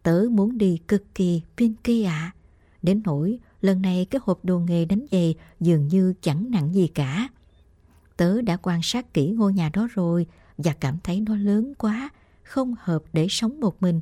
Tớ 0.04 0.26
muốn 0.32 0.58
đi 0.58 0.80
cực 0.88 1.04
kỳ 1.16 1.42
Pinky 1.58 2.04
ạ. 2.04 2.34
À. 2.34 2.36
Đến 2.82 3.02
nỗi 3.06 3.40
lần 3.68 3.82
này 3.82 4.06
cái 4.10 4.22
hộp 4.24 4.46
đồ 4.46 4.60
nghề 4.60 4.86
đánh 4.86 5.06
giày 5.12 5.36
dường 5.60 5.88
như 5.88 6.14
chẳng 6.22 6.52
nặng 6.52 6.74
gì 6.74 6.88
cả. 6.88 7.30
Tớ 8.18 8.42
đã 8.42 8.58
quan 8.58 8.80
sát 8.84 9.14
kỹ 9.14 9.32
ngôi 9.32 9.54
nhà 9.54 9.70
đó 9.74 9.88
rồi 9.94 10.28
và 10.58 10.74
cảm 10.74 10.98
thấy 11.04 11.22
nó 11.22 11.36
lớn 11.36 11.74
quá, 11.78 12.10
không 12.44 12.76
hợp 12.80 13.04
để 13.14 13.28
sống 13.30 13.60
một 13.60 13.82
mình. 13.82 14.02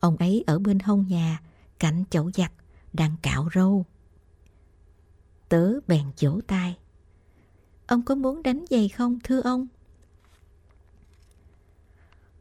Ông 0.00 0.16
ấy 0.16 0.44
ở 0.46 0.58
bên 0.58 0.78
hông 0.78 1.06
nhà, 1.08 1.40
cạnh 1.78 2.04
chậu 2.10 2.30
giặt, 2.30 2.52
đang 2.92 3.16
cạo 3.22 3.48
râu. 3.54 3.84
Tớ 5.48 5.72
bèn 5.86 6.04
vỗ 6.20 6.40
tay. 6.46 6.76
Ông 7.86 8.02
có 8.02 8.14
muốn 8.14 8.42
đánh 8.42 8.64
giày 8.70 8.88
không 8.88 9.18
thưa 9.24 9.40
ông? 9.40 9.66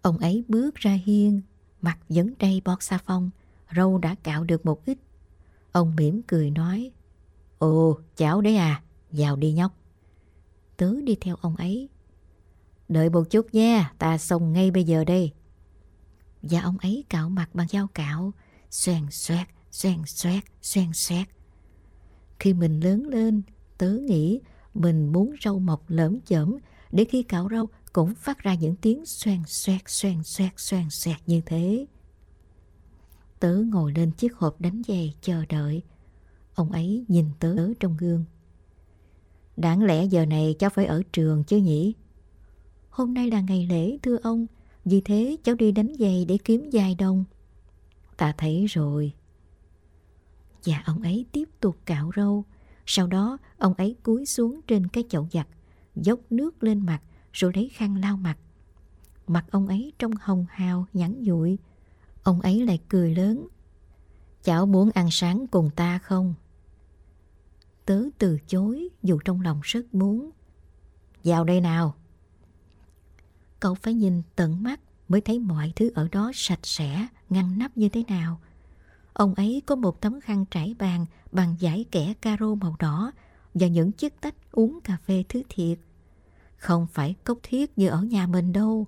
Ông 0.01 0.17
ấy 0.17 0.43
bước 0.47 0.75
ra 0.75 0.99
hiên, 1.05 1.41
mặt 1.81 1.97
vẫn 2.09 2.33
đầy 2.39 2.61
bọt 2.65 2.83
xà 2.83 2.97
phong, 3.05 3.29
râu 3.75 3.97
đã 3.97 4.15
cạo 4.23 4.43
được 4.43 4.65
một 4.65 4.85
ít. 4.85 4.97
Ông 5.75 5.95
mỉm 5.95 6.21
cười 6.27 6.51
nói, 6.51 6.91
Ồ, 7.57 7.99
cháu 8.15 8.41
đấy 8.41 8.55
à, 8.55 8.83
vào 9.11 9.35
đi 9.35 9.51
nhóc. 9.51 9.71
Tớ 10.77 11.01
đi 11.03 11.15
theo 11.21 11.35
ông 11.41 11.55
ấy. 11.55 11.89
Đợi 12.89 13.09
một 13.09 13.23
chút 13.29 13.53
nha, 13.53 13.91
ta 13.99 14.17
xong 14.17 14.53
ngay 14.53 14.71
bây 14.71 14.83
giờ 14.83 15.03
đây. 15.03 15.31
Và 16.41 16.61
ông 16.61 16.77
ấy 16.77 17.03
cạo 17.09 17.29
mặt 17.29 17.49
bằng 17.53 17.67
dao 17.67 17.87
cạo, 17.87 18.33
xoèn 18.69 19.11
xoẹt, 19.11 19.47
xoèn 19.71 20.01
xoẹt, 20.05 20.43
xoèn 20.61 20.93
xoẹt. 20.93 21.27
Khi 22.39 22.53
mình 22.53 22.79
lớn 22.79 23.07
lên, 23.07 23.41
tớ 23.77 23.89
nghĩ 23.89 24.41
mình 24.73 25.11
muốn 25.11 25.35
râu 25.43 25.59
mọc 25.59 25.83
lởm 25.87 26.21
chởm 26.21 26.57
để 26.91 27.05
khi 27.05 27.23
cạo 27.23 27.47
râu 27.51 27.65
cũng 27.93 28.15
phát 28.15 28.39
ra 28.39 28.55
những 28.55 28.75
tiếng 28.75 29.05
xoèn 29.05 29.39
xoẹt, 29.45 29.81
xoèn 29.85 30.23
xoẹt, 30.23 30.53
xoèn 30.57 30.89
xoẹt 30.89 31.17
như 31.27 31.41
thế. 31.45 31.85
Tớ 33.39 33.55
ngồi 33.55 33.91
lên 33.95 34.11
chiếc 34.11 34.35
hộp 34.35 34.61
đánh 34.61 34.81
giày 34.87 35.13
chờ 35.21 35.45
đợi. 35.49 35.83
Ông 36.55 36.71
ấy 36.71 37.05
nhìn 37.07 37.25
tớ 37.39 37.55
trong 37.79 37.97
gương. 37.97 38.25
Đáng 39.57 39.83
lẽ 39.83 40.05
giờ 40.05 40.25
này 40.25 40.55
cháu 40.59 40.69
phải 40.69 40.85
ở 40.85 41.03
trường 41.13 41.43
chứ 41.43 41.57
nhỉ? 41.57 41.93
Hôm 42.89 43.13
nay 43.13 43.31
là 43.31 43.41
ngày 43.41 43.67
lễ 43.69 43.97
thưa 44.03 44.17
ông, 44.23 44.45
vì 44.85 45.01
thế 45.01 45.37
cháu 45.43 45.55
đi 45.55 45.71
đánh 45.71 45.93
giày 45.99 46.25
để 46.25 46.37
kiếm 46.37 46.69
vài 46.73 46.95
đồng. 46.95 47.23
Ta 48.17 48.33
thấy 48.37 48.65
rồi. 48.65 49.13
Và 50.65 50.83
ông 50.85 51.01
ấy 51.01 51.25
tiếp 51.31 51.49
tục 51.59 51.77
cạo 51.85 52.11
râu. 52.15 52.43
Sau 52.85 53.07
đó 53.07 53.37
ông 53.57 53.73
ấy 53.73 53.95
cúi 54.03 54.25
xuống 54.25 54.59
trên 54.67 54.87
cái 54.87 55.03
chậu 55.09 55.27
giặt, 55.31 55.47
dốc 55.95 56.19
nước 56.29 56.63
lên 56.63 56.85
mặt 56.85 57.01
rồi 57.33 57.51
lấy 57.55 57.69
khăn 57.69 57.97
lau 57.97 58.17
mặt. 58.17 58.37
Mặt 59.27 59.45
ông 59.51 59.67
ấy 59.67 59.93
trông 59.99 60.11
hồng 60.19 60.45
hào, 60.49 60.85
nhẵn 60.93 61.23
nhụi 61.23 61.57
Ông 62.25 62.41
ấy 62.41 62.65
lại 62.65 62.79
cười 62.89 63.15
lớn. 63.15 63.47
Cháu 64.43 64.65
muốn 64.65 64.89
ăn 64.93 65.11
sáng 65.11 65.47
cùng 65.47 65.69
ta 65.75 65.97
không? 65.97 66.33
Tớ 67.85 68.03
từ 68.17 68.39
chối 68.47 68.89
dù 69.03 69.19
trong 69.25 69.41
lòng 69.41 69.59
rất 69.63 69.95
muốn. 69.95 70.29
Vào 71.23 71.43
đây 71.43 71.61
nào. 71.61 71.95
Cậu 73.59 73.75
phải 73.75 73.93
nhìn 73.93 74.21
tận 74.35 74.63
mắt 74.63 74.79
mới 75.07 75.21
thấy 75.21 75.39
mọi 75.39 75.73
thứ 75.75 75.91
ở 75.95 76.07
đó 76.11 76.31
sạch 76.35 76.59
sẽ, 76.63 77.07
ngăn 77.29 77.57
nắp 77.57 77.77
như 77.77 77.89
thế 77.89 78.03
nào. 78.07 78.39
Ông 79.13 79.33
ấy 79.33 79.61
có 79.65 79.75
một 79.75 80.01
tấm 80.01 80.21
khăn 80.21 80.45
trải 80.51 80.75
bàn 80.79 81.05
bằng 81.31 81.55
giải 81.59 81.85
kẻ 81.91 82.13
caro 82.21 82.55
màu 82.55 82.75
đỏ 82.79 83.11
và 83.53 83.67
những 83.67 83.91
chiếc 83.91 84.21
tách 84.21 84.35
uống 84.51 84.79
cà 84.83 84.97
phê 85.05 85.23
thứ 85.29 85.41
thiệt. 85.49 85.79
Không 86.57 86.87
phải 86.91 87.15
cốc 87.23 87.37
thiết 87.43 87.77
như 87.77 87.87
ở 87.87 88.01
nhà 88.01 88.27
mình 88.27 88.53
đâu. 88.53 88.87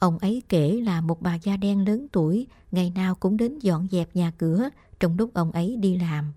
Ông 0.00 0.18
ấy 0.18 0.42
kể 0.48 0.80
là 0.80 1.00
một 1.00 1.22
bà 1.22 1.34
da 1.34 1.56
đen 1.56 1.88
lớn 1.88 2.06
tuổi 2.12 2.46
ngày 2.72 2.92
nào 2.94 3.14
cũng 3.14 3.36
đến 3.36 3.58
dọn 3.58 3.88
dẹp 3.90 4.16
nhà 4.16 4.32
cửa 4.38 4.68
trong 5.00 5.16
lúc 5.16 5.30
ông 5.34 5.52
ấy 5.52 5.76
đi 5.76 5.98
làm. 5.98 6.32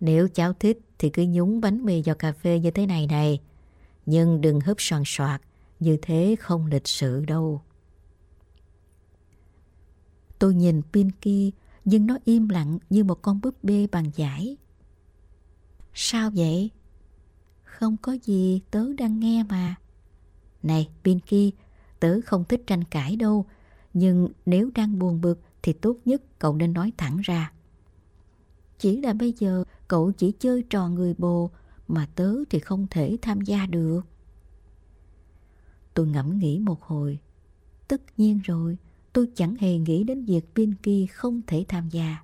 Nếu 0.00 0.28
cháu 0.28 0.52
thích 0.52 0.80
thì 0.98 1.10
cứ 1.10 1.24
nhúng 1.28 1.60
bánh 1.60 1.84
mì 1.84 2.02
vào 2.02 2.14
cà 2.14 2.32
phê 2.32 2.58
như 2.58 2.70
thế 2.70 2.86
này 2.86 3.06
này. 3.06 3.40
Nhưng 4.06 4.40
đừng 4.40 4.60
hấp 4.60 4.76
soàn 4.80 5.02
soạt, 5.06 5.42
như 5.80 5.98
thế 6.02 6.36
không 6.40 6.66
lịch 6.66 6.88
sự 6.88 7.24
đâu. 7.24 7.62
Tôi 10.38 10.54
nhìn 10.54 10.82
Pinky 10.92 11.52
nhưng 11.84 12.06
nó 12.06 12.18
im 12.24 12.48
lặng 12.48 12.78
như 12.90 13.04
một 13.04 13.22
con 13.22 13.40
búp 13.40 13.54
bê 13.62 13.86
bằng 13.92 14.10
giải. 14.16 14.56
Sao 15.94 16.30
vậy? 16.34 16.70
Không 17.64 17.96
có 18.02 18.12
gì, 18.24 18.60
tớ 18.70 18.92
đang 18.98 19.20
nghe 19.20 19.42
mà. 19.42 19.74
Này, 20.62 20.88
Pinky, 21.04 21.52
tớ 22.00 22.20
không 22.26 22.44
thích 22.44 22.62
tranh 22.66 22.84
cãi 22.84 23.16
đâu, 23.16 23.46
nhưng 23.94 24.28
nếu 24.46 24.70
đang 24.74 24.98
buồn 24.98 25.20
bực 25.20 25.40
thì 25.62 25.72
tốt 25.72 25.96
nhất 26.04 26.22
cậu 26.38 26.56
nên 26.56 26.72
nói 26.72 26.92
thẳng 26.96 27.18
ra. 27.22 27.52
Chỉ 28.78 29.00
là 29.00 29.12
bây 29.12 29.32
giờ 29.32 29.64
cậu 29.88 30.12
chỉ 30.12 30.32
chơi 30.32 30.62
trò 30.70 30.88
người 30.88 31.14
bồ 31.18 31.50
mà 31.88 32.08
tớ 32.14 32.34
thì 32.50 32.58
không 32.58 32.86
thể 32.90 33.16
tham 33.22 33.40
gia 33.40 33.66
được. 33.66 34.00
Tôi 35.94 36.06
ngẫm 36.06 36.38
nghĩ 36.38 36.58
một 36.58 36.82
hồi. 36.82 37.18
Tất 37.88 38.02
nhiên 38.16 38.40
rồi, 38.44 38.78
tôi 39.12 39.28
chẳng 39.34 39.54
hề 39.60 39.78
nghĩ 39.78 40.04
đến 40.04 40.24
việc 40.24 40.54
Pinky 40.54 41.06
không 41.06 41.40
thể 41.46 41.64
tham 41.68 41.88
gia. 41.88 42.16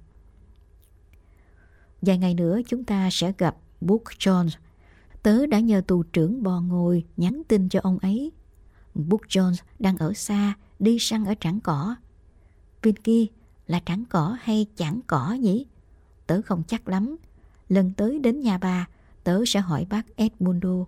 Vài 2.02 2.18
ngày 2.18 2.34
nữa 2.34 2.60
chúng 2.66 2.84
ta 2.84 3.08
sẽ 3.12 3.32
gặp 3.38 3.56
Book 3.80 4.02
Jones. 4.02 4.48
Tớ 5.22 5.46
đã 5.46 5.60
nhờ 5.60 5.82
tù 5.86 6.02
trưởng 6.02 6.42
bò 6.42 6.60
ngồi 6.60 7.04
nhắn 7.16 7.42
tin 7.48 7.68
cho 7.68 7.80
ông 7.82 7.98
ấy. 7.98 8.32
Book 8.94 9.20
Jones 9.28 9.62
đang 9.78 9.96
ở 9.96 10.12
xa, 10.12 10.54
đi 10.78 10.98
săn 11.00 11.24
ở 11.24 11.34
trảng 11.40 11.60
cỏ. 11.60 11.96
Pinky 12.82 13.28
là 13.66 13.80
trảng 13.86 14.04
cỏ 14.04 14.36
hay 14.40 14.66
chẳng 14.76 15.00
cỏ 15.06 15.32
nhỉ? 15.32 15.66
Tớ 16.26 16.42
không 16.42 16.62
chắc 16.66 16.88
lắm. 16.88 17.16
Lần 17.68 17.92
tới 17.96 18.18
đến 18.18 18.40
nhà 18.40 18.58
bà, 18.58 18.88
tớ 19.24 19.44
sẽ 19.46 19.60
hỏi 19.60 19.86
bác 19.90 20.16
Edmundo. 20.16 20.84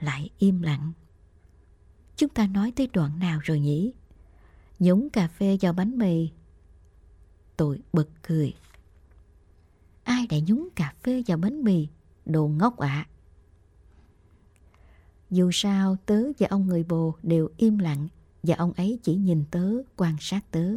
Lại 0.00 0.30
im 0.38 0.62
lặng. 0.62 0.92
Chúng 2.16 2.30
ta 2.30 2.46
nói 2.46 2.72
tới 2.76 2.88
đoạn 2.92 3.18
nào 3.18 3.40
rồi 3.42 3.60
nhỉ? 3.60 3.92
Nhúng 4.78 5.10
cà 5.10 5.28
phê 5.28 5.58
vào 5.60 5.72
bánh 5.72 5.98
mì. 5.98 6.28
Tôi 7.56 7.80
bật 7.92 8.08
cười. 8.22 8.54
Ai 10.04 10.26
đã 10.26 10.36
nhúng 10.46 10.68
cà 10.76 10.94
phê 11.02 11.22
vào 11.26 11.38
bánh 11.38 11.64
mì? 11.64 11.88
Đồ 12.26 12.48
ngốc 12.48 12.76
ạ. 12.76 13.06
À. 13.06 13.17
Dù 15.30 15.50
sao 15.52 15.96
tớ 16.06 16.22
và 16.38 16.46
ông 16.50 16.66
người 16.66 16.84
bồ 16.84 17.14
đều 17.22 17.48
im 17.56 17.78
lặng 17.78 18.08
và 18.42 18.54
ông 18.54 18.72
ấy 18.72 18.98
chỉ 19.02 19.14
nhìn 19.14 19.44
tớ, 19.50 19.72
quan 19.96 20.16
sát 20.20 20.50
tớ. 20.50 20.72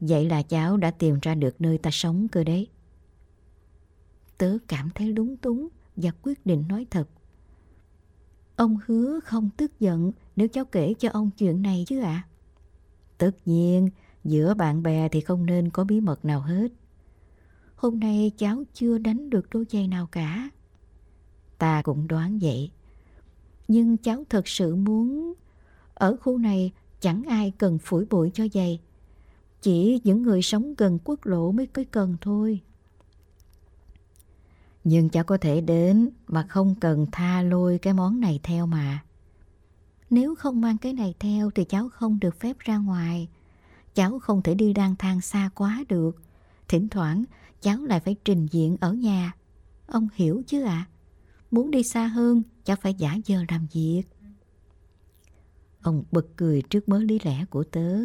Vậy 0.00 0.28
là 0.28 0.42
cháu 0.42 0.76
đã 0.76 0.90
tìm 0.90 1.18
ra 1.22 1.34
được 1.34 1.60
nơi 1.60 1.78
ta 1.78 1.90
sống 1.92 2.28
cơ 2.28 2.44
đấy. 2.44 2.68
Tớ 4.38 4.58
cảm 4.68 4.90
thấy 4.94 5.06
lúng 5.06 5.36
túng 5.36 5.68
và 5.96 6.10
quyết 6.22 6.46
định 6.46 6.64
nói 6.68 6.86
thật. 6.90 7.08
Ông 8.56 8.78
hứa 8.86 9.20
không 9.20 9.50
tức 9.56 9.80
giận 9.80 10.12
nếu 10.36 10.48
cháu 10.48 10.64
kể 10.64 10.94
cho 10.98 11.08
ông 11.12 11.30
chuyện 11.38 11.62
này 11.62 11.84
chứ 11.86 12.00
ạ. 12.00 12.26
À? 12.26 12.28
Tất 13.18 13.30
nhiên, 13.46 13.90
giữa 14.24 14.54
bạn 14.54 14.82
bè 14.82 15.08
thì 15.08 15.20
không 15.20 15.46
nên 15.46 15.70
có 15.70 15.84
bí 15.84 16.00
mật 16.00 16.24
nào 16.24 16.40
hết. 16.40 16.72
Hôm 17.76 18.00
nay 18.00 18.32
cháu 18.38 18.62
chưa 18.74 18.98
đánh 18.98 19.30
được 19.30 19.46
đôi 19.50 19.66
giày 19.70 19.88
nào 19.88 20.06
cả. 20.06 20.50
Ta 21.62 21.82
cũng 21.82 22.08
đoán 22.08 22.38
vậy. 22.42 22.70
Nhưng 23.68 23.96
cháu 23.96 24.24
thật 24.30 24.48
sự 24.48 24.76
muốn... 24.76 25.34
Ở 25.94 26.16
khu 26.20 26.38
này 26.38 26.72
chẳng 27.00 27.22
ai 27.28 27.52
cần 27.58 27.78
phủi 27.78 28.04
bụi 28.04 28.30
cho 28.34 28.44
dày. 28.52 28.80
Chỉ 29.60 30.00
những 30.04 30.22
người 30.22 30.42
sống 30.42 30.74
gần 30.78 30.98
quốc 31.04 31.26
lộ 31.26 31.52
mới 31.52 31.66
có 31.66 31.82
cần 31.90 32.16
thôi. 32.20 32.60
Nhưng 34.84 35.08
cháu 35.08 35.24
có 35.24 35.38
thể 35.40 35.60
đến 35.60 36.10
mà 36.26 36.46
không 36.48 36.74
cần 36.80 37.06
tha 37.12 37.42
lôi 37.42 37.78
cái 37.78 37.92
món 37.92 38.20
này 38.20 38.40
theo 38.42 38.66
mà. 38.66 39.04
Nếu 40.10 40.34
không 40.34 40.60
mang 40.60 40.78
cái 40.78 40.92
này 40.92 41.14
theo 41.18 41.50
thì 41.50 41.64
cháu 41.64 41.88
không 41.88 42.20
được 42.20 42.40
phép 42.40 42.58
ra 42.58 42.78
ngoài. 42.78 43.28
Cháu 43.94 44.18
không 44.18 44.42
thể 44.42 44.54
đi 44.54 44.74
lang 44.74 44.96
thang 44.98 45.20
xa 45.20 45.50
quá 45.54 45.84
được. 45.88 46.22
Thỉnh 46.68 46.88
thoảng, 46.88 47.24
cháu 47.60 47.78
lại 47.78 48.00
phải 48.00 48.16
trình 48.24 48.46
diện 48.50 48.76
ở 48.80 48.92
nhà. 48.92 49.32
Ông 49.86 50.08
hiểu 50.14 50.42
chứ 50.46 50.62
ạ? 50.62 50.86
À? 50.88 50.91
Muốn 51.52 51.70
đi 51.70 51.82
xa 51.82 52.06
hơn, 52.06 52.42
cháu 52.64 52.76
phải 52.76 52.94
giả 52.94 53.18
giờ 53.24 53.44
làm 53.48 53.66
việc. 53.72 54.02
Ông 55.82 56.04
bật 56.12 56.26
cười 56.36 56.62
trước 56.62 56.88
mớ 56.88 56.98
lý 56.98 57.18
lẽ 57.24 57.44
của 57.50 57.64
tớ. 57.64 57.98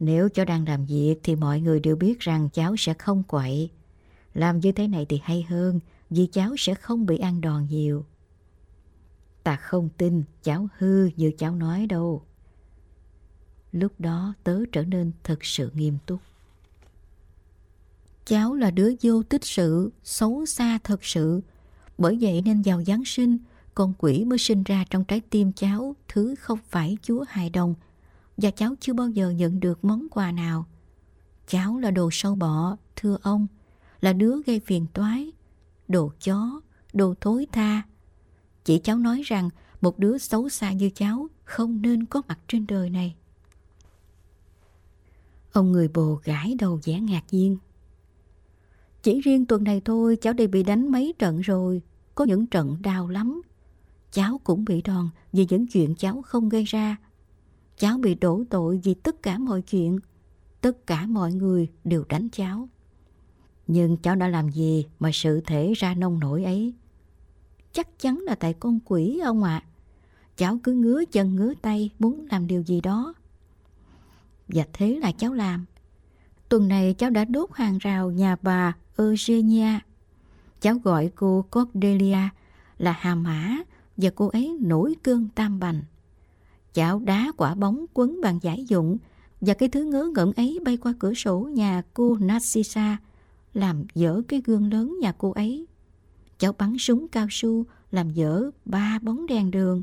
Nếu 0.00 0.28
cháu 0.28 0.44
đang 0.46 0.68
làm 0.68 0.86
việc 0.86 1.16
thì 1.22 1.36
mọi 1.36 1.60
người 1.60 1.80
đều 1.80 1.96
biết 1.96 2.20
rằng 2.20 2.48
cháu 2.52 2.76
sẽ 2.76 2.94
không 2.94 3.22
quậy. 3.22 3.70
Làm 4.34 4.60
như 4.60 4.72
thế 4.72 4.88
này 4.88 5.06
thì 5.08 5.20
hay 5.22 5.42
hơn 5.42 5.80
vì 6.10 6.26
cháu 6.26 6.54
sẽ 6.58 6.74
không 6.74 7.06
bị 7.06 7.18
ăn 7.18 7.40
đòn 7.40 7.66
nhiều. 7.66 8.04
Ta 9.42 9.56
không 9.56 9.88
tin 9.96 10.22
cháu 10.42 10.68
hư 10.78 11.06
như 11.16 11.32
cháu 11.38 11.54
nói 11.54 11.86
đâu. 11.86 12.22
Lúc 13.72 13.92
đó 13.98 14.34
tớ 14.44 14.60
trở 14.72 14.84
nên 14.84 15.12
thật 15.24 15.44
sự 15.44 15.70
nghiêm 15.74 15.98
túc. 16.06 16.20
Cháu 18.24 18.54
là 18.54 18.70
đứa 18.70 18.90
vô 19.02 19.22
tích 19.22 19.44
sự, 19.44 19.90
xấu 20.04 20.46
xa 20.46 20.78
thật 20.84 21.04
sự. 21.04 21.40
Bởi 21.98 22.18
vậy 22.20 22.42
nên 22.44 22.62
vào 22.62 22.84
Giáng 22.84 23.04
sinh, 23.04 23.38
con 23.74 23.92
quỷ 23.98 24.24
mới 24.24 24.38
sinh 24.38 24.62
ra 24.62 24.84
trong 24.90 25.04
trái 25.04 25.20
tim 25.20 25.52
cháu, 25.52 25.96
thứ 26.08 26.34
không 26.34 26.58
phải 26.68 26.98
Chúa 27.02 27.24
hài 27.28 27.50
đồng. 27.50 27.74
Và 28.36 28.50
cháu 28.50 28.74
chưa 28.80 28.92
bao 28.92 29.08
giờ 29.08 29.30
nhận 29.30 29.60
được 29.60 29.84
món 29.84 30.06
quà 30.10 30.32
nào. 30.32 30.66
Cháu 31.46 31.78
là 31.78 31.90
đồ 31.90 32.08
sâu 32.12 32.34
bọ, 32.34 32.76
thưa 32.96 33.18
ông, 33.22 33.46
là 34.00 34.12
đứa 34.12 34.42
gây 34.46 34.60
phiền 34.60 34.86
toái, 34.92 35.32
đồ 35.88 36.12
chó, 36.24 36.60
đồ 36.92 37.14
thối 37.20 37.46
tha. 37.52 37.82
Chỉ 38.64 38.78
cháu 38.78 38.98
nói 38.98 39.22
rằng 39.24 39.50
một 39.80 39.98
đứa 39.98 40.18
xấu 40.18 40.48
xa 40.48 40.72
như 40.72 40.90
cháu 40.94 41.26
không 41.44 41.82
nên 41.82 42.04
có 42.04 42.22
mặt 42.28 42.38
trên 42.48 42.66
đời 42.66 42.90
này. 42.90 43.14
Ông 45.52 45.72
người 45.72 45.88
bồ 45.88 46.20
gãi 46.24 46.54
đầu 46.58 46.80
vẻ 46.84 47.00
ngạc 47.00 47.24
nhiên. 47.30 47.58
Chỉ 49.02 49.20
riêng 49.20 49.46
tuần 49.46 49.64
này 49.64 49.80
thôi 49.84 50.16
cháu 50.20 50.32
đã 50.32 50.44
bị 50.52 50.62
đánh 50.62 50.92
mấy 50.92 51.14
trận 51.18 51.40
rồi, 51.40 51.82
có 52.18 52.24
những 52.24 52.46
trận 52.46 52.76
đau 52.82 53.08
lắm. 53.08 53.42
Cháu 54.12 54.40
cũng 54.44 54.64
bị 54.64 54.82
đòn 54.82 55.08
vì 55.32 55.46
những 55.50 55.66
chuyện 55.66 55.94
cháu 55.94 56.22
không 56.22 56.48
gây 56.48 56.64
ra. 56.64 56.96
Cháu 57.76 57.98
bị 57.98 58.14
đổ 58.14 58.44
tội 58.50 58.80
vì 58.84 58.94
tất 58.94 59.22
cả 59.22 59.38
mọi 59.38 59.62
chuyện. 59.62 59.98
Tất 60.60 60.86
cả 60.86 61.06
mọi 61.06 61.32
người 61.32 61.68
đều 61.84 62.04
đánh 62.08 62.28
cháu. 62.28 62.68
Nhưng 63.66 63.96
cháu 63.96 64.16
đã 64.16 64.28
làm 64.28 64.48
gì 64.48 64.86
mà 64.98 65.10
sự 65.12 65.40
thể 65.40 65.72
ra 65.76 65.94
nông 65.94 66.20
nổi 66.20 66.44
ấy? 66.44 66.74
Chắc 67.72 67.98
chắn 67.98 68.18
là 68.18 68.34
tại 68.34 68.54
con 68.54 68.78
quỷ, 68.84 69.20
ông 69.24 69.42
ạ. 69.42 69.62
À. 69.64 69.68
Cháu 70.36 70.58
cứ 70.62 70.72
ngứa 70.72 71.04
chân 71.04 71.36
ngứa 71.36 71.54
tay 71.62 71.90
muốn 71.98 72.26
làm 72.30 72.46
điều 72.46 72.62
gì 72.62 72.80
đó. 72.80 73.14
Và 74.48 74.64
thế 74.72 74.98
là 75.02 75.12
cháu 75.12 75.34
làm. 75.34 75.64
Tuần 76.48 76.68
này 76.68 76.94
cháu 76.94 77.10
đã 77.10 77.24
đốt 77.24 77.50
hàng 77.52 77.78
rào 77.78 78.10
nhà 78.10 78.36
bà 78.42 78.76
Eugenia. 78.96 79.87
Cháu 80.60 80.78
gọi 80.84 81.10
cô 81.14 81.44
Cordelia 81.50 82.28
là 82.78 82.92
Hà 82.98 83.14
Mã 83.14 83.56
và 83.96 84.10
cô 84.14 84.28
ấy 84.28 84.56
nổi 84.60 84.96
cơn 85.02 85.28
tam 85.34 85.58
bành. 85.58 85.82
Cháu 86.74 86.98
đá 86.98 87.32
quả 87.36 87.54
bóng 87.54 87.84
quấn 87.94 88.20
bằng 88.22 88.38
giải 88.42 88.64
dụng 88.68 88.98
và 89.40 89.54
cái 89.54 89.68
thứ 89.68 89.84
ngớ 89.84 90.10
ngẩn 90.14 90.32
ấy 90.32 90.58
bay 90.64 90.76
qua 90.76 90.94
cửa 90.98 91.14
sổ 91.14 91.40
nhà 91.40 91.82
cô 91.94 92.16
Narcissa 92.20 92.96
làm 93.54 93.84
dở 93.94 94.22
cái 94.28 94.42
gương 94.44 94.72
lớn 94.72 94.96
nhà 95.00 95.12
cô 95.12 95.30
ấy. 95.30 95.66
Cháu 96.38 96.52
bắn 96.58 96.78
súng 96.78 97.08
cao 97.08 97.26
su 97.30 97.64
làm 97.90 98.10
dở 98.10 98.50
ba 98.64 98.98
bóng 99.02 99.26
đèn 99.26 99.50
đường. 99.50 99.82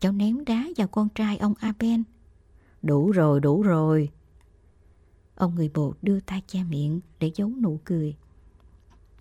Cháu 0.00 0.12
ném 0.12 0.44
đá 0.44 0.66
vào 0.76 0.88
con 0.88 1.08
trai 1.14 1.36
ông 1.36 1.54
Aben. 1.60 2.02
Đủ 2.82 3.10
rồi, 3.10 3.40
đủ 3.40 3.62
rồi. 3.62 4.10
Ông 5.34 5.54
người 5.54 5.70
bột 5.74 5.96
đưa 6.02 6.20
tay 6.20 6.42
che 6.46 6.64
miệng 6.64 7.00
để 7.20 7.30
giấu 7.34 7.52
nụ 7.60 7.80
cười. 7.84 8.16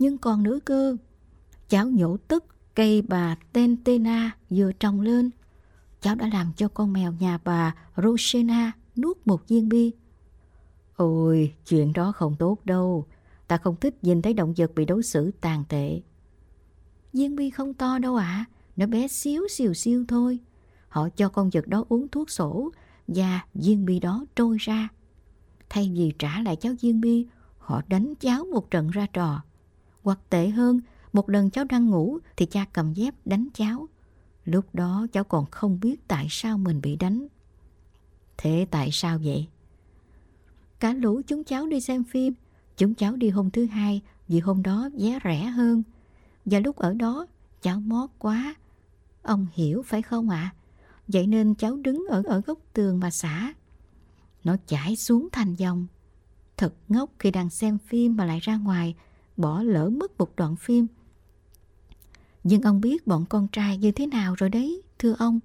Nhưng 0.02 0.18
còn 0.18 0.44
nữa 0.44 0.60
cơ. 0.66 0.98
Cháu 1.70 1.90
nhổ 1.90 2.18
tức 2.18 2.46
cây 2.76 3.02
bà 3.02 3.36
tên 3.54 3.84
Tena 3.84 4.32
vừa 4.50 4.72
trồng 4.72 5.02
lên. 5.02 5.30
Cháu 6.02 6.16
đã 6.16 6.30
làm 6.34 6.54
cho 6.56 6.68
con 6.68 6.94
mèo 6.94 7.14
nhà 7.20 7.40
bà 7.44 7.76
Rosena 7.98 8.72
nuốt 8.96 9.18
một 9.26 9.48
viên 9.48 9.70
bi. 9.70 9.92
Ôi, 10.96 11.54
chuyện 11.68 11.94
đó 11.94 12.12
không 12.12 12.36
tốt 12.40 12.58
đâu. 12.66 13.06
Ta 13.48 13.58
không 13.58 13.76
thích 13.76 14.04
nhìn 14.04 14.22
thấy 14.22 14.34
động 14.34 14.54
vật 14.58 14.72
bị 14.76 14.86
đối 14.86 15.04
xử 15.04 15.32
tàn 15.42 15.64
tệ. 15.70 16.02
Viên 17.14 17.36
bi 17.36 17.50
không 17.50 17.74
to 17.74 17.98
đâu 18.00 18.16
ạ. 18.16 18.26
À. 18.26 18.46
Nó 18.76 18.86
bé 18.86 19.08
xíu 19.08 19.48
xìu 19.48 19.74
xiu 19.74 20.06
thôi. 20.08 20.40
Họ 20.88 21.10
cho 21.10 21.30
con 21.30 21.50
vật 21.54 21.68
đó 21.68 21.86
uống 21.90 22.08
thuốc 22.08 22.30
sổ 22.30 22.72
và 23.08 23.42
viên 23.54 23.86
bi 23.86 24.00
đó 24.00 24.26
trôi 24.36 24.58
ra. 24.60 24.90
Thay 25.70 25.92
vì 25.96 26.14
trả 26.20 26.42
lại 26.42 26.56
cháu 26.56 26.74
viên 26.82 27.02
bi, 27.02 27.26
họ 27.58 27.82
đánh 27.88 28.14
cháu 28.20 28.46
một 28.46 28.72
trận 28.72 28.90
ra 28.90 29.08
trò. 29.14 29.42
Hoặc 30.04 30.20
tệ 30.30 30.50
hơn, 30.50 30.82
một 31.14 31.30
lần 31.30 31.50
cháu 31.50 31.66
đang 31.66 31.90
ngủ 31.90 32.20
thì 32.38 32.46
cha 32.46 32.66
cầm 32.74 32.94
dép 32.94 33.16
đánh 33.26 33.48
cháu. 33.54 33.88
Lúc 34.46 34.66
đó 34.74 35.08
cháu 35.12 35.24
còn 35.24 35.46
không 35.52 35.80
biết 35.80 36.08
tại 36.08 36.28
sao 36.30 36.58
mình 36.58 36.82
bị 36.82 36.96
đánh. 36.96 37.28
Thế 38.38 38.68
tại 38.72 38.90
sao 38.92 39.20
vậy? 39.24 39.48
Cả 40.80 40.94
lũ 40.94 41.22
chúng 41.28 41.44
cháu 41.44 41.68
đi 41.68 41.82
xem 41.82 42.04
phim, 42.04 42.34
chúng 42.78 42.96
cháu 42.96 43.16
đi 43.16 43.30
hôm 43.30 43.52
thứ 43.52 43.66
hai 43.66 44.02
vì 44.28 44.40
hôm 44.40 44.64
đó 44.64 44.90
giá 44.96 45.20
rẻ 45.24 45.44
hơn. 45.44 45.84
Và 46.46 46.60
lúc 46.60 46.76
ở 46.76 46.94
đó 46.94 47.28
cháu 47.62 47.80
mót 47.80 48.10
quá. 48.18 48.56
Ông 49.22 49.48
hiểu 49.54 49.84
phải 49.84 50.02
không 50.02 50.30
ạ? 50.30 50.54
À? 50.54 50.56
Vậy 51.08 51.28
nên 51.28 51.56
cháu 51.56 51.76
đứng 51.76 52.06
ở 52.10 52.24
ở 52.26 52.42
góc 52.42 52.60
tường 52.74 53.00
mà 53.00 53.10
xả. 53.12 53.54
Nó 54.44 54.56
chảy 54.68 54.96
xuống 54.96 55.28
thành 55.32 55.56
dòng. 55.56 55.88
Thật 56.58 56.74
ngốc 56.88 57.10
khi 57.20 57.32
đang 57.32 57.50
xem 57.50 57.78
phim 57.78 58.16
mà 58.16 58.26
lại 58.26 58.40
ra 58.40 58.58
ngoài, 58.58 58.96
bỏ 59.42 59.64
lỡ 59.64 59.90
mất 59.90 60.18
một 60.18 60.36
đoạn 60.36 60.56
phim. 60.56 60.88
Nhưng 62.44 62.62
ông 62.62 62.82
biết 62.82 63.08
bọn 63.08 63.26
con 63.30 63.48
trai 63.48 63.78
như 63.78 63.92
thế 63.92 64.08
nào 64.08 64.36
rồi 64.38 64.50
đấy, 64.50 64.82
thưa 65.00 65.16
ông. 65.20 65.40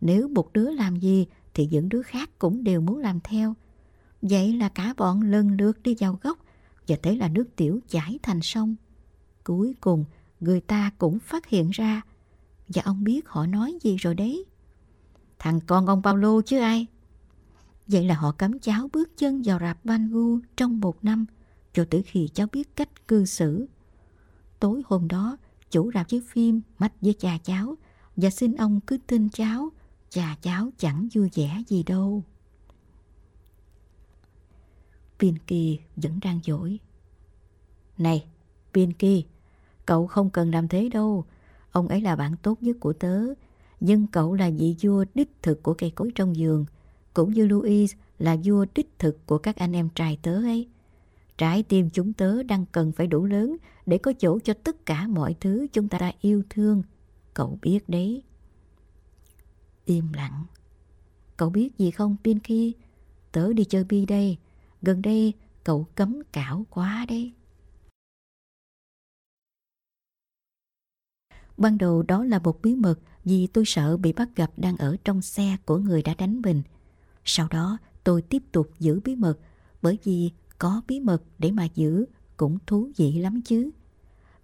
Nếu 0.00 0.28
một 0.28 0.52
đứa 0.52 0.70
làm 0.70 0.96
gì 0.96 1.26
thì 1.54 1.68
những 1.70 1.88
đứa 1.88 2.02
khác 2.02 2.30
cũng 2.38 2.64
đều 2.64 2.80
muốn 2.80 2.98
làm 2.98 3.20
theo. 3.20 3.54
Vậy 4.22 4.52
là 4.52 4.68
cả 4.68 4.94
bọn 4.96 5.22
lần 5.22 5.56
lượt 5.58 5.82
đi 5.82 5.96
vào 5.98 6.18
góc 6.22 6.38
và 6.88 6.96
thế 7.02 7.16
là 7.16 7.28
nước 7.28 7.56
tiểu 7.56 7.80
chảy 7.88 8.18
thành 8.22 8.40
sông. 8.42 8.76
Cuối 9.44 9.74
cùng, 9.80 10.04
người 10.40 10.60
ta 10.60 10.90
cũng 10.98 11.18
phát 11.18 11.46
hiện 11.46 11.70
ra. 11.70 12.02
Và 12.68 12.82
ông 12.84 13.04
biết 13.04 13.28
họ 13.28 13.46
nói 13.46 13.78
gì 13.82 13.96
rồi 13.96 14.14
đấy. 14.14 14.44
Thằng 15.38 15.60
con 15.66 15.86
ông 15.86 16.02
Paulo 16.02 16.40
chứ 16.40 16.58
ai? 16.58 16.86
Vậy 17.86 18.04
là 18.04 18.14
họ 18.14 18.32
cấm 18.32 18.58
cháu 18.58 18.88
bước 18.92 19.16
chân 19.16 19.42
vào 19.44 19.58
rạp 19.58 19.84
Van 19.84 20.10
Gogh 20.10 20.40
trong 20.56 20.80
một 20.80 21.04
năm, 21.04 21.26
cho 21.72 21.84
tới 21.90 22.02
khi 22.02 22.28
cháu 22.34 22.46
biết 22.52 22.76
cách 22.76 23.08
cư 23.08 23.24
xử. 23.24 23.66
Tối 24.60 24.82
hôm 24.86 25.08
đó, 25.08 25.36
chủ 25.70 25.90
rạp 25.94 26.08
chiếu 26.08 26.20
phim 26.28 26.60
mách 26.78 26.92
với 27.00 27.14
cha 27.14 27.38
cháu 27.44 27.74
và 28.16 28.30
xin 28.30 28.54
ông 28.54 28.80
cứ 28.80 28.98
tin 29.06 29.28
cháu, 29.28 29.68
cha 30.10 30.36
cháu 30.42 30.70
chẳng 30.78 31.08
vui 31.14 31.30
vẻ 31.34 31.62
gì 31.68 31.82
đâu. 31.82 32.22
Pinky 35.18 35.78
vẫn 35.96 36.18
đang 36.22 36.40
dỗi. 36.44 36.78
Này, 37.98 38.24
Pinky, 38.74 39.24
cậu 39.86 40.06
không 40.06 40.30
cần 40.30 40.50
làm 40.50 40.68
thế 40.68 40.88
đâu. 40.88 41.24
Ông 41.72 41.88
ấy 41.88 42.00
là 42.00 42.16
bạn 42.16 42.36
tốt 42.42 42.62
nhất 42.62 42.76
của 42.80 42.92
tớ, 42.92 43.24
nhưng 43.80 44.06
cậu 44.06 44.34
là 44.34 44.50
vị 44.58 44.76
vua 44.82 45.04
đích 45.14 45.30
thực 45.42 45.62
của 45.62 45.74
cây 45.74 45.90
cối 45.90 46.10
trong 46.14 46.36
giường, 46.36 46.64
cũng 47.14 47.34
như 47.34 47.46
Louis 47.46 47.94
là 48.18 48.36
vua 48.44 48.66
đích 48.74 48.98
thực 48.98 49.26
của 49.26 49.38
các 49.38 49.56
anh 49.56 49.72
em 49.72 49.88
trai 49.94 50.18
tớ 50.22 50.34
ấy. 50.34 50.68
Trái 51.40 51.62
tim 51.62 51.90
chúng 51.90 52.12
tớ 52.12 52.42
đang 52.42 52.66
cần 52.72 52.92
phải 52.92 53.06
đủ 53.06 53.24
lớn 53.24 53.56
để 53.86 53.98
có 53.98 54.12
chỗ 54.18 54.38
cho 54.44 54.54
tất 54.54 54.86
cả 54.86 55.06
mọi 55.06 55.36
thứ 55.40 55.66
chúng 55.72 55.88
ta 55.88 55.98
đã 55.98 56.12
yêu 56.20 56.42
thương. 56.50 56.82
Cậu 57.34 57.58
biết 57.62 57.88
đấy. 57.88 58.22
Im 59.84 60.12
lặng. 60.12 60.44
Cậu 61.36 61.50
biết 61.50 61.78
gì 61.78 61.90
không 61.90 62.16
Pinky? 62.24 62.74
Tớ 63.32 63.52
đi 63.52 63.64
chơi 63.64 63.84
bi 63.84 64.06
đây. 64.06 64.38
Gần 64.82 65.02
đây, 65.02 65.32
cậu 65.64 65.86
cấm 65.94 66.22
cảo 66.32 66.66
quá 66.70 67.06
đấy. 67.08 67.32
Ban 71.56 71.78
đầu 71.78 72.02
đó 72.02 72.24
là 72.24 72.38
một 72.38 72.62
bí 72.62 72.74
mật 72.74 72.98
vì 73.24 73.46
tôi 73.46 73.64
sợ 73.66 73.96
bị 73.96 74.12
bắt 74.12 74.28
gặp 74.36 74.50
đang 74.56 74.76
ở 74.76 74.96
trong 75.04 75.22
xe 75.22 75.56
của 75.64 75.78
người 75.78 76.02
đã 76.02 76.14
đánh 76.14 76.42
mình. 76.42 76.62
Sau 77.24 77.48
đó, 77.48 77.78
tôi 78.04 78.22
tiếp 78.22 78.42
tục 78.52 78.70
giữ 78.78 79.00
bí 79.04 79.16
mật 79.16 79.38
bởi 79.82 79.98
vì 80.04 80.30
có 80.60 80.82
bí 80.88 81.00
mật 81.00 81.22
để 81.38 81.50
mà 81.50 81.64
giữ 81.74 82.06
cũng 82.36 82.58
thú 82.66 82.90
vị 82.96 83.12
lắm 83.12 83.42
chứ. 83.42 83.70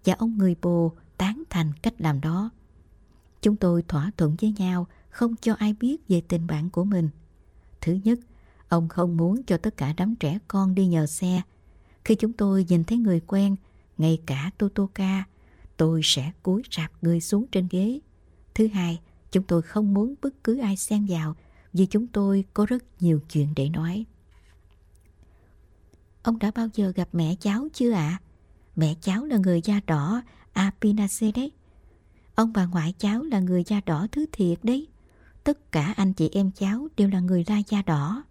Và 0.05 0.15
ông 0.19 0.39
người 0.39 0.57
bồ 0.63 0.93
tán 1.17 1.43
thành 1.51 1.73
cách 1.83 1.95
làm 1.99 2.21
đó. 2.21 2.51
Chúng 3.43 3.57
tôi 3.57 3.83
thỏa 3.83 4.11
thuận 4.17 4.37
với 4.41 4.55
nhau 4.59 4.87
không 5.09 5.35
cho 5.41 5.55
ai 5.55 5.73
biết 5.73 6.09
về 6.09 6.23
tình 6.29 6.47
bạn 6.47 6.71
của 6.71 6.85
mình. 6.85 7.09
Thứ 7.81 7.99
nhất, 8.05 8.19
ông 8.69 8.89
không 8.89 9.17
muốn 9.17 9.43
cho 9.43 9.57
tất 9.57 9.77
cả 9.77 9.95
đám 9.97 10.15
trẻ 10.17 10.39
con 10.49 10.75
đi 10.75 10.87
nhờ 10.87 11.07
xe. 11.07 11.43
Khi 12.05 12.15
chúng 12.15 12.33
tôi 12.33 12.67
nhìn 12.69 12.85
thấy 12.85 12.99
người 12.99 13.21
quen, 13.21 13.57
ngay 13.99 14.19
cả 14.27 14.51
Totoka, 14.59 15.25
tôi 15.77 16.01
sẽ 16.05 16.33
cúi 16.43 16.63
rạp 16.77 16.93
người 17.03 17.21
xuống 17.21 17.47
trên 17.53 17.69
ghế. 17.71 18.01
Thứ 18.55 18.67
hai, 18.67 19.01
chúng 19.33 19.45
tôi 19.45 19.63
không 19.63 19.95
muốn 19.95 20.15
bất 20.23 20.45
cứ 20.45 20.59
ai 20.59 20.77
xen 20.77 21.07
vào 21.09 21.37
vì 21.73 21.87
chúng 21.87 22.07
tôi 22.07 22.45
có 22.55 22.67
rất 22.67 22.85
nhiều 23.01 23.21
chuyện 23.33 23.49
để 23.57 23.69
nói. 23.69 24.05
Ông 26.27 26.39
đã 26.39 26.51
bao 26.55 26.69
giờ 26.75 26.93
gặp 26.97 27.09
mẹ 27.13 27.35
cháu 27.41 27.69
chưa 27.73 27.93
ạ? 27.93 28.09
À? 28.09 28.21
Mẹ 28.77 28.95
cháu 29.01 29.25
là 29.25 29.37
người 29.37 29.61
da 29.65 29.81
đỏ 29.87 30.23
Apinace 30.53 31.33
đấy. 31.35 31.53
Ông 32.35 32.53
bà 32.53 32.65
ngoại 32.65 32.95
cháu 32.99 33.23
là 33.23 33.41
người 33.41 33.65
da 33.67 33.81
đỏ 33.87 34.07
thứ 34.13 34.27
thiệt 34.33 34.59
đấy. 34.63 34.87
Tất 35.45 35.73
cả 35.73 35.95
anh 35.97 36.13
chị 36.13 36.31
em 36.33 36.51
cháu 36.51 36.89
đều 36.97 37.09
là 37.09 37.21
người 37.21 37.45
da 37.45 37.57
da 37.69 37.83
đỏ. 37.83 38.25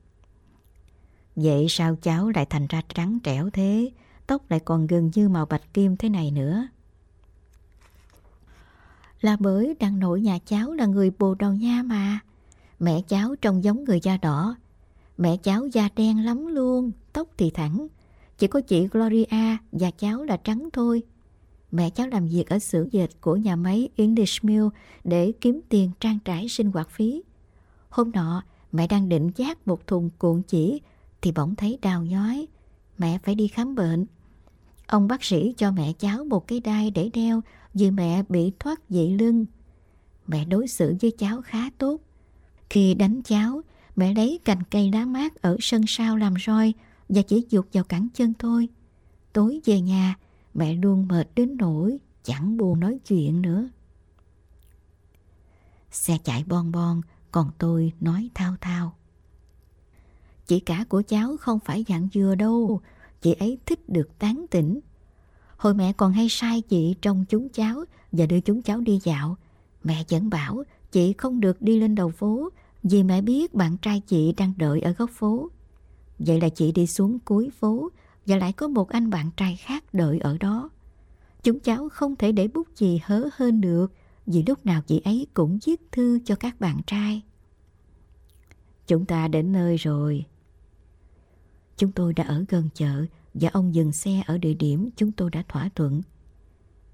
Vậy 1.35 1.65
sao 1.69 1.95
cháu 1.95 2.29
lại 2.29 2.45
thành 2.45 2.67
ra 2.67 2.81
trắng 2.93 3.19
trẻo 3.23 3.49
thế? 3.49 3.91
Tóc 4.27 4.41
lại 4.49 4.59
còn 4.59 4.87
gần 4.87 5.11
như 5.15 5.29
màu 5.29 5.45
bạch 5.45 5.73
kim 5.73 5.97
thế 5.97 6.09
này 6.09 6.31
nữa. 6.31 6.67
Là 9.21 9.37
bởi 9.39 9.75
đàn 9.79 9.99
nội 9.99 10.21
nhà 10.21 10.39
cháu 10.45 10.71
là 10.71 10.85
người 10.85 11.11
Bồ 11.19 11.35
Đào 11.35 11.53
Nha 11.53 11.83
mà. 11.83 12.19
Mẹ 12.79 13.01
cháu 13.07 13.35
trông 13.35 13.63
giống 13.63 13.83
người 13.83 13.99
da 14.03 14.17
đỏ. 14.17 14.55
Mẹ 15.17 15.37
cháu 15.37 15.67
da 15.67 15.89
đen 15.95 16.25
lắm 16.25 16.47
luôn, 16.47 16.91
tóc 17.13 17.27
thì 17.37 17.49
thẳng. 17.49 17.87
Chỉ 18.37 18.47
có 18.47 18.61
chị 18.61 18.87
Gloria 18.87 19.57
và 19.71 19.91
cháu 19.91 20.23
là 20.23 20.37
trắng 20.37 20.69
thôi. 20.73 21.03
Mẹ 21.71 21.89
cháu 21.89 22.07
làm 22.07 22.27
việc 22.27 22.49
ở 22.49 22.59
xưởng 22.59 22.93
dệt 22.93 23.21
của 23.21 23.35
nhà 23.35 23.55
máy 23.55 23.89
English 23.95 24.43
Mill 24.43 24.67
để 25.03 25.31
kiếm 25.41 25.61
tiền 25.69 25.91
trang 25.99 26.19
trải 26.25 26.49
sinh 26.49 26.71
hoạt 26.71 26.89
phí. 26.89 27.23
Hôm 27.89 28.11
nọ, 28.11 28.43
mẹ 28.71 28.87
đang 28.87 29.09
định 29.09 29.31
giác 29.35 29.67
một 29.67 29.87
thùng 29.87 30.09
cuộn 30.17 30.41
chỉ 30.41 30.81
thì 31.21 31.31
bỗng 31.31 31.55
thấy 31.55 31.79
đau 31.81 32.03
nhói. 32.03 32.47
Mẹ 32.97 33.19
phải 33.23 33.35
đi 33.35 33.47
khám 33.47 33.75
bệnh. 33.75 34.05
Ông 34.87 35.07
bác 35.07 35.23
sĩ 35.23 35.53
cho 35.57 35.71
mẹ 35.71 35.93
cháu 35.93 36.23
một 36.23 36.47
cái 36.47 36.59
đai 36.59 36.91
để 36.91 37.09
đeo 37.13 37.41
vì 37.73 37.91
mẹ 37.91 38.23
bị 38.29 38.51
thoát 38.59 38.81
dị 38.89 39.09
lưng. 39.09 39.45
Mẹ 40.27 40.45
đối 40.45 40.67
xử 40.67 40.95
với 41.01 41.11
cháu 41.11 41.41
khá 41.41 41.69
tốt. 41.77 41.97
Khi 42.69 42.93
đánh 42.93 43.21
cháu, 43.23 43.61
mẹ 43.95 44.13
lấy 44.13 44.39
cành 44.45 44.63
cây 44.71 44.91
lá 44.93 45.05
mát 45.05 45.41
ở 45.41 45.57
sân 45.59 45.81
sau 45.87 46.17
làm 46.17 46.33
roi 46.45 46.73
và 47.09 47.21
chỉ 47.21 47.45
dục 47.49 47.67
vào 47.73 47.83
cẳng 47.83 48.07
chân 48.13 48.33
thôi. 48.39 48.69
Tối 49.33 49.61
về 49.65 49.81
nhà, 49.81 50.15
mẹ 50.53 50.73
luôn 50.73 51.07
mệt 51.07 51.27
đến 51.35 51.57
nỗi 51.57 51.97
chẳng 52.23 52.57
buồn 52.57 52.79
nói 52.79 52.99
chuyện 53.07 53.41
nữa. 53.41 53.69
Xe 55.91 56.17
chạy 56.23 56.43
bon 56.47 56.71
bon, 56.71 57.01
còn 57.31 57.51
tôi 57.57 57.93
nói 57.99 58.29
thao 58.33 58.55
thao. 58.61 58.95
Chị 60.47 60.59
cả 60.59 60.85
của 60.89 61.01
cháu 61.07 61.37
không 61.37 61.59
phải 61.59 61.85
dạng 61.87 62.07
dừa 62.13 62.35
đâu, 62.35 62.81
chị 63.21 63.33
ấy 63.33 63.57
thích 63.65 63.89
được 63.89 64.19
tán 64.19 64.45
tỉnh. 64.51 64.79
Hồi 65.57 65.73
mẹ 65.73 65.93
còn 65.93 66.11
hay 66.11 66.27
sai 66.29 66.61
chị 66.61 66.95
trong 67.01 67.25
chúng 67.29 67.49
cháu 67.49 67.83
và 68.11 68.25
đưa 68.25 68.39
chúng 68.39 68.61
cháu 68.61 68.81
đi 68.81 68.99
dạo. 69.03 69.37
Mẹ 69.83 70.03
vẫn 70.09 70.29
bảo 70.29 70.63
chị 70.91 71.13
không 71.13 71.39
được 71.39 71.61
đi 71.61 71.79
lên 71.79 71.95
đầu 71.95 72.09
phố 72.09 72.49
vì 72.89 73.03
mẹ 73.03 73.21
biết 73.21 73.53
bạn 73.53 73.77
trai 73.77 73.99
chị 73.99 74.33
đang 74.37 74.53
đợi 74.57 74.81
ở 74.81 74.91
góc 74.91 75.09
phố. 75.09 75.49
Vậy 76.19 76.41
là 76.41 76.49
chị 76.49 76.71
đi 76.71 76.87
xuống 76.87 77.19
cuối 77.19 77.49
phố 77.59 77.89
và 78.25 78.37
lại 78.37 78.53
có 78.53 78.67
một 78.67 78.89
anh 78.89 79.09
bạn 79.09 79.29
trai 79.37 79.55
khác 79.55 79.93
đợi 79.93 80.19
ở 80.19 80.37
đó. 80.37 80.69
Chúng 81.43 81.59
cháu 81.59 81.89
không 81.89 82.15
thể 82.15 82.31
để 82.31 82.47
bút 82.47 82.67
chì 82.75 82.99
hớ 83.03 83.27
hơn 83.33 83.61
được 83.61 83.93
vì 84.25 84.43
lúc 84.47 84.65
nào 84.65 84.81
chị 84.87 85.01
ấy 85.05 85.27
cũng 85.33 85.59
viết 85.65 85.81
thư 85.91 86.19
cho 86.25 86.35
các 86.35 86.59
bạn 86.59 86.81
trai. 86.87 87.21
Chúng 88.87 89.05
ta 89.05 89.27
đến 89.27 89.51
nơi 89.51 89.77
rồi. 89.77 90.25
Chúng 91.77 91.91
tôi 91.91 92.13
đã 92.13 92.23
ở 92.23 92.45
gần 92.49 92.69
chợ 92.73 93.05
và 93.33 93.49
ông 93.53 93.75
dừng 93.75 93.91
xe 93.91 94.23
ở 94.25 94.37
địa 94.37 94.53
điểm 94.53 94.89
chúng 94.95 95.11
tôi 95.11 95.29
đã 95.29 95.43
thỏa 95.47 95.69
thuận. 95.75 96.01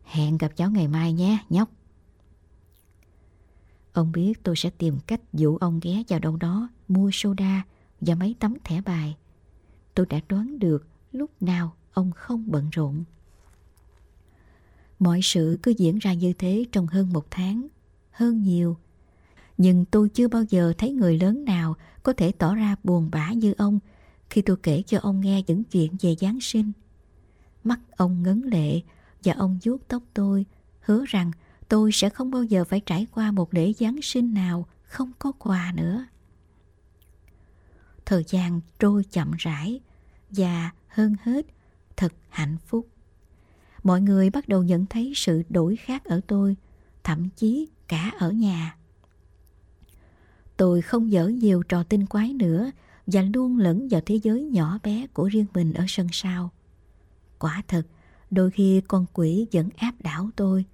Hẹn 0.04 0.38
gặp 0.38 0.52
cháu 0.56 0.72
ngày 0.72 0.88
mai 0.88 1.14
nhé, 1.14 1.38
nhóc. 1.50 1.70
Ông 3.94 4.12
biết 4.12 4.44
tôi 4.44 4.56
sẽ 4.56 4.70
tìm 4.70 5.00
cách 5.08 5.22
dụ 5.34 5.58
ông 5.58 5.80
ghé 5.84 6.04
vào 6.08 6.20
đâu 6.20 6.38
đó 6.38 6.70
mua 6.88 7.10
soda 7.14 7.66
và 8.02 8.16
mấy 8.16 8.36
tấm 8.40 8.54
thẻ 8.64 8.82
bài. 8.82 9.18
Tôi 9.96 10.06
đã 10.06 10.20
đoán 10.30 10.60
được 10.60 10.88
lúc 11.12 11.32
nào 11.42 11.74
ông 11.94 12.12
không 12.12 12.44
bận 12.48 12.70
rộn. 12.72 13.04
Mọi 15.00 15.20
sự 15.24 15.60
cứ 15.64 15.74
diễn 15.78 15.98
ra 15.98 16.14
như 16.14 16.34
thế 16.34 16.66
trong 16.72 16.88
hơn 16.88 17.14
một 17.14 17.26
tháng, 17.32 17.68
hơn 18.12 18.42
nhiều. 18.42 18.78
Nhưng 19.58 19.86
tôi 19.86 20.10
chưa 20.10 20.28
bao 20.28 20.44
giờ 20.44 20.74
thấy 20.78 20.92
người 20.92 21.20
lớn 21.20 21.46
nào 21.46 21.76
có 22.04 22.14
thể 22.14 22.32
tỏ 22.32 22.56
ra 22.56 22.76
buồn 22.84 23.10
bã 23.12 23.32
như 23.32 23.54
ông 23.58 23.80
khi 24.30 24.42
tôi 24.42 24.58
kể 24.64 24.84
cho 24.88 25.00
ông 25.00 25.22
nghe 25.22 25.44
những 25.48 25.64
chuyện 25.64 25.96
về 26.02 26.16
Giáng 26.16 26.40
sinh. 26.42 26.72
Mắt 27.64 27.80
ông 27.98 28.24
ngấn 28.24 28.42
lệ 28.42 28.82
và 29.24 29.34
ông 29.34 29.60
vuốt 29.64 29.88
tóc 29.88 30.04
tôi, 30.14 30.46
hứa 30.82 31.04
rằng 31.08 31.32
tôi 31.72 31.92
sẽ 31.92 32.10
không 32.10 32.32
bao 32.32 32.44
giờ 32.44 32.64
phải 32.64 32.80
trải 32.80 33.08
qua 33.12 33.32
một 33.32 33.54
lễ 33.54 33.74
Giáng 33.74 34.02
sinh 34.02 34.34
nào 34.34 34.68
không 34.84 35.12
có 35.20 35.32
quà 35.32 35.74
nữa. 35.76 36.06
Thời 38.06 38.24
gian 38.28 38.62
trôi 38.80 39.04
chậm 39.04 39.32
rãi 39.38 39.80
và 40.30 40.72
hơn 40.88 41.16
hết 41.24 41.46
thật 41.98 42.14
hạnh 42.30 42.58
phúc. 42.66 42.88
Mọi 43.84 44.02
người 44.02 44.30
bắt 44.30 44.48
đầu 44.48 44.64
nhận 44.64 44.86
thấy 44.86 45.14
sự 45.16 45.44
đổi 45.50 45.76
khác 45.76 46.06
ở 46.06 46.22
tôi, 46.28 46.56
thậm 47.04 47.30
chí 47.36 47.68
cả 47.88 48.12
ở 48.20 48.32
nhà. 48.32 48.78
Tôi 50.58 50.82
không 50.82 51.12
dở 51.12 51.28
nhiều 51.28 51.64
trò 51.64 51.84
tinh 51.84 52.06
quái 52.06 52.34
nữa 52.34 52.72
và 53.08 53.22
luôn 53.34 53.58
lẫn 53.58 53.88
vào 53.92 54.02
thế 54.06 54.20
giới 54.24 54.44
nhỏ 54.44 54.80
bé 54.84 55.08
của 55.14 55.28
riêng 55.28 55.48
mình 55.54 55.74
ở 55.74 55.86
sân 55.88 56.08
sau. 56.12 56.52
Quả 57.40 57.62
thật, 57.68 57.84
đôi 58.32 58.52
khi 58.52 58.82
con 58.88 59.06
quỷ 59.14 59.48
vẫn 59.52 59.70
áp 59.78 59.94
đảo 60.00 60.30
tôi. 60.36 60.66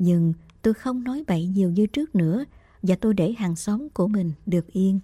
Nhưng 0.00 0.32
tôi 0.62 0.74
không 0.74 1.04
nói 1.04 1.24
bậy 1.26 1.46
nhiều 1.46 1.70
như 1.70 1.86
trước 1.86 2.14
nữa 2.14 2.44
và 2.82 2.94
tôi 3.00 3.14
để 3.14 3.32
hàng 3.32 3.56
xóm 3.56 3.88
của 3.88 4.08
mình 4.08 4.32
được 4.46 4.66
yên. 4.66 5.00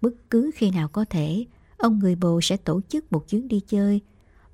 Bất 0.00 0.10
cứ 0.30 0.50
khi 0.54 0.70
nào 0.70 0.88
có 0.88 1.04
thể, 1.04 1.46
ông 1.76 1.98
người 1.98 2.14
bồ 2.14 2.40
sẽ 2.40 2.56
tổ 2.56 2.80
chức 2.88 3.12
một 3.12 3.28
chuyến 3.28 3.48
đi 3.48 3.60
chơi 3.60 4.00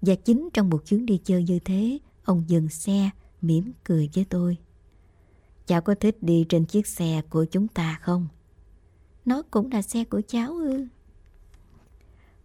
và 0.03 0.15
chính 0.15 0.49
trong 0.53 0.71
một 0.71 0.87
chuyến 0.87 1.07
đi 1.07 1.21
chơi 1.25 1.43
như 1.43 1.59
thế, 1.59 1.99
ông 2.25 2.45
dừng 2.47 2.69
xe, 2.69 3.11
mỉm 3.43 3.73
cười 3.85 4.11
với 4.15 4.25
tôi. 4.25 4.57
Cháu 5.67 5.81
có 5.81 5.95
thích 5.95 6.23
đi 6.23 6.47
trên 6.49 6.65
chiếc 6.65 6.87
xe 6.87 7.23
của 7.31 7.45
chúng 7.45 7.69
ta 7.69 7.99
không? 8.03 8.29
Nó 9.25 9.43
cũng 9.51 9.73
là 9.73 9.83
xe 9.83 10.05
của 10.05 10.21
cháu 10.29 10.53
ư? 10.53 10.87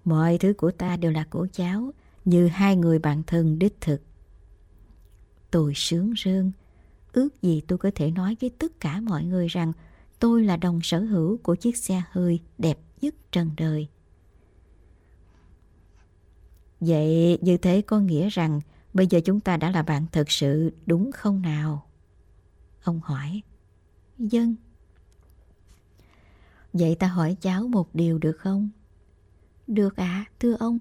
Mọi 0.05 0.37
thứ 0.37 0.53
của 0.53 0.71
ta 0.71 0.97
đều 0.97 1.11
là 1.11 1.23
của 1.29 1.47
cháu, 1.53 1.91
như 2.25 2.47
hai 2.47 2.75
người 2.75 2.99
bạn 2.99 3.23
thân 3.27 3.59
đích 3.59 3.81
thực. 3.81 4.01
Tôi 5.51 5.73
sướng 5.75 6.13
rơn, 6.17 6.51
ước 7.13 7.41
gì 7.41 7.61
tôi 7.67 7.77
có 7.77 7.91
thể 7.95 8.11
nói 8.11 8.37
với 8.41 8.49
tất 8.49 8.79
cả 8.79 9.01
mọi 9.01 9.23
người 9.23 9.47
rằng 9.47 9.73
tôi 10.19 10.43
là 10.43 10.57
đồng 10.57 10.79
sở 10.83 10.99
hữu 10.99 11.37
của 11.37 11.55
chiếc 11.55 11.77
xe 11.77 12.03
hơi 12.11 12.39
đẹp 12.57 12.79
nhất 13.01 13.15
trần 13.31 13.49
đời. 13.57 13.87
Vậy 16.79 17.37
như 17.41 17.57
thế 17.57 17.81
có 17.81 17.99
nghĩa 17.99 18.29
rằng 18.29 18.61
bây 18.93 19.07
giờ 19.07 19.19
chúng 19.25 19.39
ta 19.39 19.57
đã 19.57 19.71
là 19.71 19.81
bạn 19.81 20.05
thật 20.11 20.31
sự 20.31 20.71
đúng 20.85 21.11
không 21.11 21.41
nào? 21.41 21.85
Ông 22.83 22.99
hỏi. 23.03 23.41
Dân. 24.17 24.55
Vậy 26.73 26.95
ta 26.95 27.07
hỏi 27.07 27.37
cháu 27.41 27.67
một 27.67 27.95
điều 27.95 28.17
được 28.17 28.37
không? 28.37 28.69
Được 29.67 29.95
ạ, 29.95 30.25
à, 30.27 30.31
thưa 30.39 30.55
ông. 30.59 30.79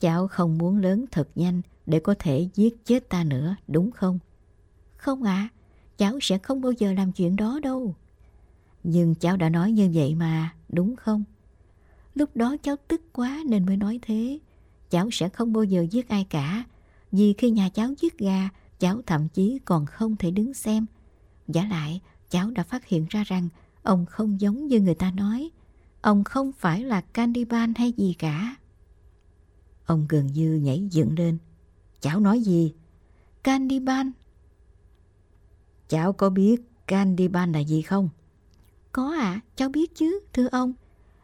Cháu 0.00 0.28
không 0.28 0.58
muốn 0.58 0.78
lớn 0.78 1.04
thật 1.10 1.28
nhanh 1.34 1.62
để 1.86 2.00
có 2.00 2.14
thể 2.18 2.48
giết 2.54 2.84
chết 2.84 3.08
ta 3.08 3.24
nữa, 3.24 3.56
đúng 3.68 3.90
không? 3.90 4.18
Không 5.02 5.22
ạ, 5.22 5.34
à, 5.34 5.52
cháu 5.98 6.18
sẽ 6.22 6.38
không 6.38 6.60
bao 6.60 6.72
giờ 6.72 6.92
làm 6.92 7.12
chuyện 7.12 7.36
đó 7.36 7.60
đâu. 7.62 7.94
Nhưng 8.84 9.14
cháu 9.14 9.36
đã 9.36 9.48
nói 9.48 9.72
như 9.72 9.90
vậy 9.94 10.14
mà, 10.14 10.54
đúng 10.68 10.96
không? 10.96 11.24
Lúc 12.14 12.36
đó 12.36 12.56
cháu 12.62 12.76
tức 12.88 13.00
quá 13.12 13.42
nên 13.46 13.66
mới 13.66 13.76
nói 13.76 13.98
thế. 14.02 14.38
Cháu 14.90 15.10
sẽ 15.12 15.28
không 15.28 15.52
bao 15.52 15.64
giờ 15.64 15.86
giết 15.90 16.08
ai 16.08 16.26
cả. 16.30 16.64
Vì 17.12 17.34
khi 17.38 17.50
nhà 17.50 17.68
cháu 17.68 17.90
giết 18.00 18.18
gà, 18.18 18.48
cháu 18.78 19.00
thậm 19.06 19.28
chí 19.28 19.58
còn 19.64 19.86
không 19.86 20.16
thể 20.16 20.30
đứng 20.30 20.54
xem. 20.54 20.86
Giả 21.48 21.64
lại, 21.70 22.00
cháu 22.30 22.50
đã 22.50 22.62
phát 22.62 22.86
hiện 22.86 23.06
ra 23.10 23.24
rằng 23.24 23.48
ông 23.82 24.06
không 24.06 24.40
giống 24.40 24.66
như 24.66 24.80
người 24.80 24.94
ta 24.94 25.10
nói. 25.10 25.50
Ông 26.00 26.24
không 26.24 26.52
phải 26.52 26.84
là 26.84 27.00
Candyban 27.00 27.74
hay 27.74 27.92
gì 27.92 28.14
cả. 28.18 28.56
Ông 29.86 30.06
gần 30.08 30.26
như 30.26 30.54
nhảy 30.54 30.88
dựng 30.90 31.18
lên. 31.18 31.38
Cháu 32.00 32.20
nói 32.20 32.40
gì? 32.40 32.74
Candyban. 33.42 34.12
Cháu 35.92 36.12
có 36.12 36.30
biết 36.30 36.62
Candyban 36.86 37.52
là 37.52 37.58
gì 37.58 37.82
không? 37.82 38.08
Có 38.92 39.14
ạ, 39.18 39.20
à, 39.20 39.40
cháu 39.56 39.68
biết 39.68 39.94
chứ, 39.94 40.20
thưa 40.32 40.48
ông. 40.52 40.72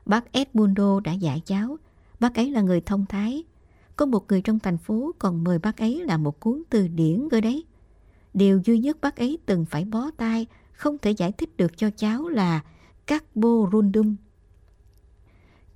Bác 0.06 0.32
Edmundo 0.32 1.00
đã 1.00 1.12
dạy 1.12 1.42
cháu. 1.44 1.76
Bác 2.20 2.34
ấy 2.34 2.50
là 2.50 2.60
người 2.60 2.80
thông 2.80 3.06
thái. 3.06 3.44
Có 3.96 4.06
một 4.06 4.24
người 4.28 4.42
trong 4.42 4.58
thành 4.58 4.78
phố 4.78 5.12
còn 5.18 5.44
mời 5.44 5.58
bác 5.58 5.76
ấy 5.76 6.04
là 6.04 6.16
một 6.16 6.40
cuốn 6.40 6.62
từ 6.70 6.88
điển 6.88 7.28
cơ 7.30 7.40
đấy. 7.40 7.64
Điều 8.34 8.60
duy 8.64 8.78
nhất 8.78 9.00
bác 9.00 9.16
ấy 9.16 9.38
từng 9.46 9.64
phải 9.64 9.84
bó 9.84 10.10
tay, 10.16 10.46
không 10.72 10.98
thể 10.98 11.10
giải 11.10 11.32
thích 11.32 11.56
được 11.56 11.76
cho 11.76 11.90
cháu 11.96 12.28
là 12.28 12.64
Carborundum 13.06 14.16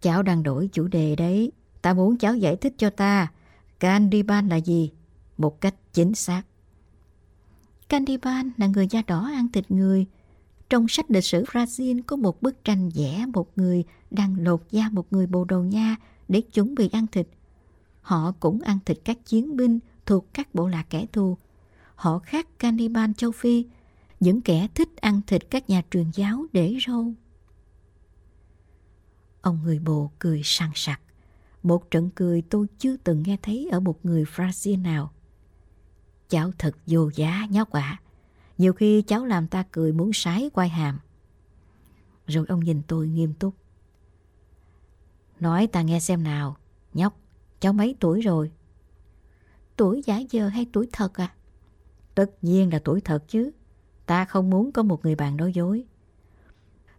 Cháu 0.00 0.22
đang 0.22 0.42
đổi 0.42 0.68
chủ 0.72 0.88
đề 0.88 1.16
đấy. 1.16 1.52
Ta 1.82 1.94
muốn 1.94 2.16
cháu 2.16 2.36
giải 2.36 2.56
thích 2.56 2.74
cho 2.78 2.90
ta. 2.90 3.32
Candyban 3.80 4.48
là 4.48 4.56
gì? 4.56 4.92
Một 5.38 5.60
cách 5.60 5.74
chính 5.92 6.14
xác. 6.14 6.42
Candyban 7.92 8.50
là 8.56 8.66
người 8.66 8.86
da 8.90 9.02
đỏ 9.06 9.30
ăn 9.34 9.48
thịt 9.52 9.70
người. 9.70 10.06
Trong 10.70 10.88
sách 10.88 11.10
lịch 11.10 11.24
sử 11.24 11.44
Brazil 11.44 12.02
có 12.06 12.16
một 12.16 12.42
bức 12.42 12.64
tranh 12.64 12.90
vẽ 12.94 13.26
một 13.32 13.58
người 13.58 13.84
đang 14.10 14.36
lột 14.38 14.62
da 14.70 14.88
một 14.92 15.12
người 15.12 15.26
Bồ 15.26 15.44
đầu 15.44 15.64
Nha 15.64 15.96
để 16.28 16.40
chuẩn 16.40 16.74
bị 16.74 16.88
ăn 16.92 17.06
thịt. 17.06 17.28
Họ 18.00 18.32
cũng 18.40 18.60
ăn 18.60 18.78
thịt 18.86 18.98
các 19.04 19.18
chiến 19.26 19.56
binh 19.56 19.78
thuộc 20.06 20.34
các 20.34 20.54
bộ 20.54 20.68
lạc 20.68 20.86
kẻ 20.90 21.06
thù. 21.12 21.36
Họ 21.94 22.18
khác 22.18 22.58
Candiban 22.58 23.14
châu 23.14 23.32
Phi, 23.32 23.64
những 24.20 24.40
kẻ 24.40 24.68
thích 24.74 24.96
ăn 24.96 25.20
thịt 25.26 25.50
các 25.50 25.70
nhà 25.70 25.82
truyền 25.90 26.06
giáo 26.14 26.46
để 26.52 26.76
râu. 26.86 27.12
Ông 29.40 29.58
người 29.64 29.78
bồ 29.78 30.10
cười 30.18 30.40
sang 30.44 30.72
sặc. 30.74 31.00
Một 31.62 31.90
trận 31.90 32.10
cười 32.14 32.42
tôi 32.42 32.66
chưa 32.78 32.96
từng 32.96 33.22
nghe 33.26 33.36
thấy 33.42 33.68
ở 33.72 33.80
một 33.80 34.04
người 34.04 34.24
Brazil 34.24 34.82
nào. 34.82 35.12
Cháu 36.32 36.50
thật 36.58 36.76
vô 36.86 37.10
giá 37.14 37.46
nhóc 37.50 37.72
ạ. 37.72 37.80
À. 37.80 38.00
Nhiều 38.58 38.72
khi 38.72 39.02
cháu 39.02 39.26
làm 39.26 39.46
ta 39.46 39.64
cười 39.72 39.92
muốn 39.92 40.12
sái 40.12 40.50
quai 40.52 40.68
hàm. 40.68 40.98
Rồi 42.26 42.46
ông 42.48 42.60
nhìn 42.60 42.82
tôi 42.86 43.08
nghiêm 43.08 43.34
túc. 43.34 43.54
Nói 45.40 45.66
ta 45.66 45.82
nghe 45.82 46.00
xem 46.00 46.22
nào, 46.22 46.56
nhóc, 46.94 47.20
cháu 47.60 47.72
mấy 47.72 47.96
tuổi 48.00 48.20
rồi? 48.20 48.50
Tuổi 49.76 50.02
giả 50.06 50.18
giờ 50.30 50.48
hay 50.48 50.66
tuổi 50.72 50.88
thật 50.92 51.14
à? 51.14 51.34
Tất 52.14 52.30
nhiên 52.42 52.72
là 52.72 52.78
tuổi 52.78 53.00
thật 53.00 53.28
chứ. 53.28 53.50
Ta 54.06 54.24
không 54.24 54.50
muốn 54.50 54.72
có 54.72 54.82
một 54.82 55.04
người 55.04 55.14
bạn 55.14 55.36
nói 55.36 55.52
dối. 55.52 55.84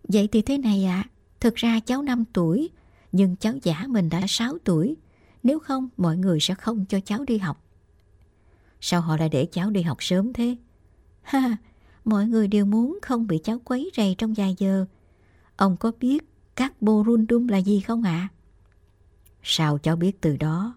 Vậy 0.04 0.30
thì 0.32 0.41
thế 0.41 0.58
này 0.58 0.86
ạ, 0.86 1.04
à, 1.06 1.10
thực 1.39 1.56
ra 1.56 1.80
cháu 1.80 2.02
5 2.02 2.24
tuổi, 2.34 2.69
nhưng 3.12 3.36
cháu 3.36 3.54
giả 3.63 3.86
mình 3.88 4.10
đã 4.10 4.22
6 4.28 4.58
tuổi. 4.63 4.98
Nếu 5.43 5.60
không, 5.60 5.89
mọi 5.98 6.17
người 6.17 6.39
sẽ 6.39 6.56
không 6.56 6.86
cho 6.86 7.00
cháu 7.00 7.24
đi 7.28 7.38
học. 7.38 7.62
Sao 8.86 9.02
họ 9.02 9.17
lại 9.17 9.30
để 9.30 9.46
cháu 9.46 9.69
đi 9.69 9.82
học 9.82 9.98
sớm 10.00 10.34
thế? 10.34 10.58
Ha, 11.22 11.58
mọi 12.06 12.26
người 12.26 12.48
đều 12.48 12.65
muốn 12.65 13.00
không 13.02 13.28
bị 13.28 13.39
cháu 13.43 13.60
quấy 13.65 13.91
rầy 13.98 14.15
trong 14.17 14.34
vài 14.34 14.56
giờ. 14.58 14.86
Ông 15.56 15.78
có 15.78 15.91
biết 16.00 16.24
các 16.56 16.82
borundum 16.82 17.48
là 17.48 17.58
gì 17.58 17.80
không 17.80 18.04
ạ? 18.04 18.30
À? 18.32 18.34
Sao 19.43 19.78
cháu 19.78 19.96
biết 19.96 20.22
từ 20.22 20.38
đó? 20.38 20.76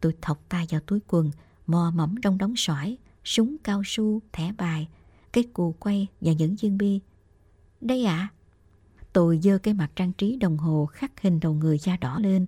Tôi 0.00 0.14
thọc 0.20 0.48
tay 0.48 0.66
vào 0.70 0.80
túi 0.80 1.00
quần, 1.08 1.30
mò 1.66 1.92
mẫm 1.94 2.14
trong 2.22 2.38
đống 2.38 2.56
sỏi, 2.56 2.98
súng 3.24 3.56
cao 3.64 3.82
su, 3.84 4.20
thẻ 4.32 4.52
bài, 4.58 4.88
cái 5.32 5.44
cù 5.52 5.74
quay 5.80 6.06
và 6.20 6.32
những 6.32 6.56
viên 6.56 6.78
bi. 6.78 7.00
Đây 7.80 8.04
ạ. 8.04 8.16
À? 8.16 8.32
Tôi 9.12 9.38
dơ 9.42 9.58
cái 9.58 9.74
mặt 9.74 9.90
trang 9.96 10.12
trí 10.12 10.36
đồng 10.36 10.58
hồ 10.58 10.86
khắc 10.86 11.20
hình 11.20 11.40
đầu 11.40 11.54
người 11.54 11.78
da 11.78 11.96
đỏ 11.96 12.18
lên. 12.20 12.46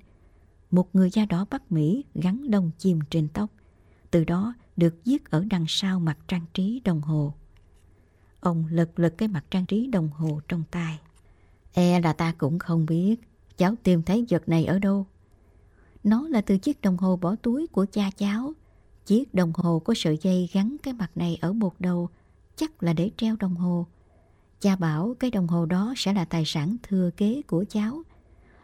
Một 0.71 0.95
người 0.95 1.11
da 1.11 1.25
đỏ 1.25 1.47
Bắc 1.51 1.73
Mỹ 1.73 2.05
gắn 2.15 2.51
đông 2.51 2.71
chim 2.79 3.01
trên 3.11 3.29
tóc. 3.29 3.51
Từ 4.11 4.25
đó 4.25 4.55
được 4.77 4.95
viết 5.05 5.31
ở 5.31 5.45
đằng 5.51 5.65
sau 5.69 6.01
mặt 6.01 6.19
trang 6.29 6.45
trí 6.55 6.81
đồng 6.85 7.01
hồ. 7.01 7.35
Ông 8.41 8.65
lật 8.71 8.99
lật 8.99 9.15
cái 9.19 9.29
mặt 9.29 9.45
trang 9.51 9.67
trí 9.67 9.87
đồng 9.87 10.09
hồ 10.09 10.41
trong 10.49 10.63
tay. 10.71 10.99
E 11.73 12.01
là 12.01 12.13
ta 12.13 12.33
cũng 12.39 12.59
không 12.59 12.87
biết 12.87 13.17
cháu 13.57 13.75
tìm 13.83 14.03
thấy 14.03 14.27
vật 14.31 14.49
này 14.49 14.65
ở 14.65 14.79
đâu. 14.79 15.07
Nó 16.05 16.29
là 16.29 16.41
từ 16.41 16.59
chiếc 16.59 16.81
đồng 16.81 16.97
hồ 16.97 17.17
bỏ 17.17 17.37
túi 17.37 17.67
của 17.67 17.87
cha 17.93 18.11
cháu. 18.17 18.53
Chiếc 19.07 19.35
đồng 19.35 19.53
hồ 19.55 19.79
có 19.79 19.95
sợi 19.97 20.19
dây 20.23 20.49
gắn 20.53 20.77
cái 20.83 20.95
mặt 20.95 21.11
này 21.15 21.39
ở 21.41 21.53
một 21.53 21.75
đầu, 21.81 22.09
chắc 22.57 22.83
là 22.83 22.93
để 22.93 23.11
treo 23.17 23.37
đồng 23.37 23.57
hồ. 23.57 23.87
Cha 24.61 24.77
bảo 24.77 25.15
cái 25.21 25.31
đồng 25.31 25.49
hồ 25.49 25.67
đó 25.67 25.95
sẽ 25.97 26.13
là 26.13 26.25
tài 26.25 26.45
sản 26.47 26.77
thừa 26.83 27.11
kế 27.17 27.43
của 27.47 27.65
cháu. 27.69 28.03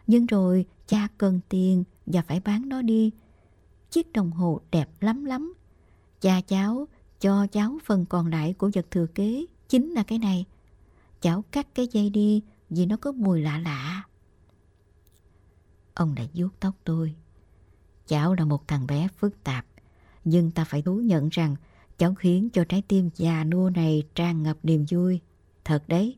Nhưng 0.07 0.25
rồi 0.25 0.65
cha 0.87 1.07
cần 1.17 1.39
tiền 1.49 1.83
và 2.05 2.21
phải 2.21 2.39
bán 2.39 2.69
nó 2.69 2.81
đi. 2.81 3.11
Chiếc 3.91 4.13
đồng 4.13 4.31
hồ 4.31 4.61
đẹp 4.71 4.89
lắm 4.99 5.25
lắm. 5.25 5.53
Cha 6.21 6.41
cháu 6.41 6.87
cho 7.19 7.47
cháu 7.47 7.77
phần 7.85 8.05
còn 8.05 8.27
lại 8.27 8.53
của 8.53 8.71
vật 8.73 8.85
thừa 8.91 9.07
kế 9.07 9.45
chính 9.69 9.91
là 9.91 10.03
cái 10.03 10.19
này. 10.19 10.45
Cháu 11.21 11.43
cắt 11.51 11.67
cái 11.75 11.87
dây 11.91 12.09
đi 12.09 12.43
vì 12.69 12.85
nó 12.85 12.97
có 12.97 13.11
mùi 13.11 13.41
lạ 13.41 13.59
lạ. 13.59 14.03
Ông 15.93 16.15
đã 16.15 16.23
vuốt 16.33 16.49
tóc 16.59 16.75
tôi. 16.83 17.15
Cháu 18.07 18.33
là 18.33 18.45
một 18.45 18.67
thằng 18.67 18.87
bé 18.87 19.07
phức 19.17 19.43
tạp, 19.43 19.65
nhưng 20.25 20.51
ta 20.51 20.65
phải 20.65 20.81
thú 20.81 20.95
nhận 20.95 21.29
rằng 21.29 21.55
cháu 21.97 22.15
khiến 22.15 22.49
cho 22.49 22.63
trái 22.63 22.81
tim 22.87 23.09
già 23.15 23.43
nua 23.43 23.69
này 23.69 24.03
tràn 24.15 24.43
ngập 24.43 24.57
niềm 24.63 24.85
vui. 24.91 25.19
Thật 25.63 25.83
đấy. 25.87 26.17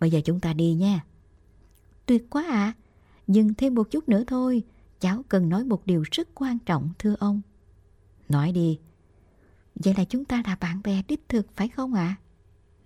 Bây 0.00 0.10
giờ 0.10 0.20
chúng 0.24 0.40
ta 0.40 0.52
đi 0.52 0.74
nha. 0.74 1.04
Tuyệt 2.06 2.30
quá 2.30 2.42
ạ. 2.42 2.50
À. 2.50 2.74
Nhưng 3.26 3.54
thêm 3.54 3.74
một 3.74 3.90
chút 3.90 4.08
nữa 4.08 4.24
thôi. 4.26 4.62
Cháu 5.02 5.24
cần 5.28 5.48
nói 5.48 5.64
một 5.64 5.86
điều 5.86 6.04
rất 6.10 6.28
quan 6.34 6.58
trọng 6.58 6.90
thưa 6.98 7.14
ông. 7.18 7.40
Nói 8.28 8.52
đi. 8.52 8.78
Vậy 9.74 9.94
là 9.96 10.04
chúng 10.04 10.24
ta 10.24 10.42
là 10.46 10.56
bạn 10.60 10.80
bè 10.84 11.02
đích 11.08 11.28
thực 11.28 11.46
phải 11.56 11.68
không 11.68 11.94
ạ? 11.94 12.16
À? 12.18 12.20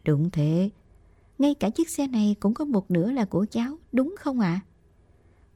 Đúng 0.05 0.31
thế. 0.31 0.71
Ngay 1.39 1.55
cả 1.55 1.71
chiếc 1.71 1.91
xe 1.91 2.07
này 2.07 2.37
cũng 2.41 2.55
có 2.55 2.65
một 2.65 2.91
nửa 2.91 3.11
là 3.11 3.25
của 3.25 3.47
cháu, 3.51 3.79
đúng 3.93 4.15
không 4.19 4.41
ạ? 4.41 4.61
À? 4.65 4.67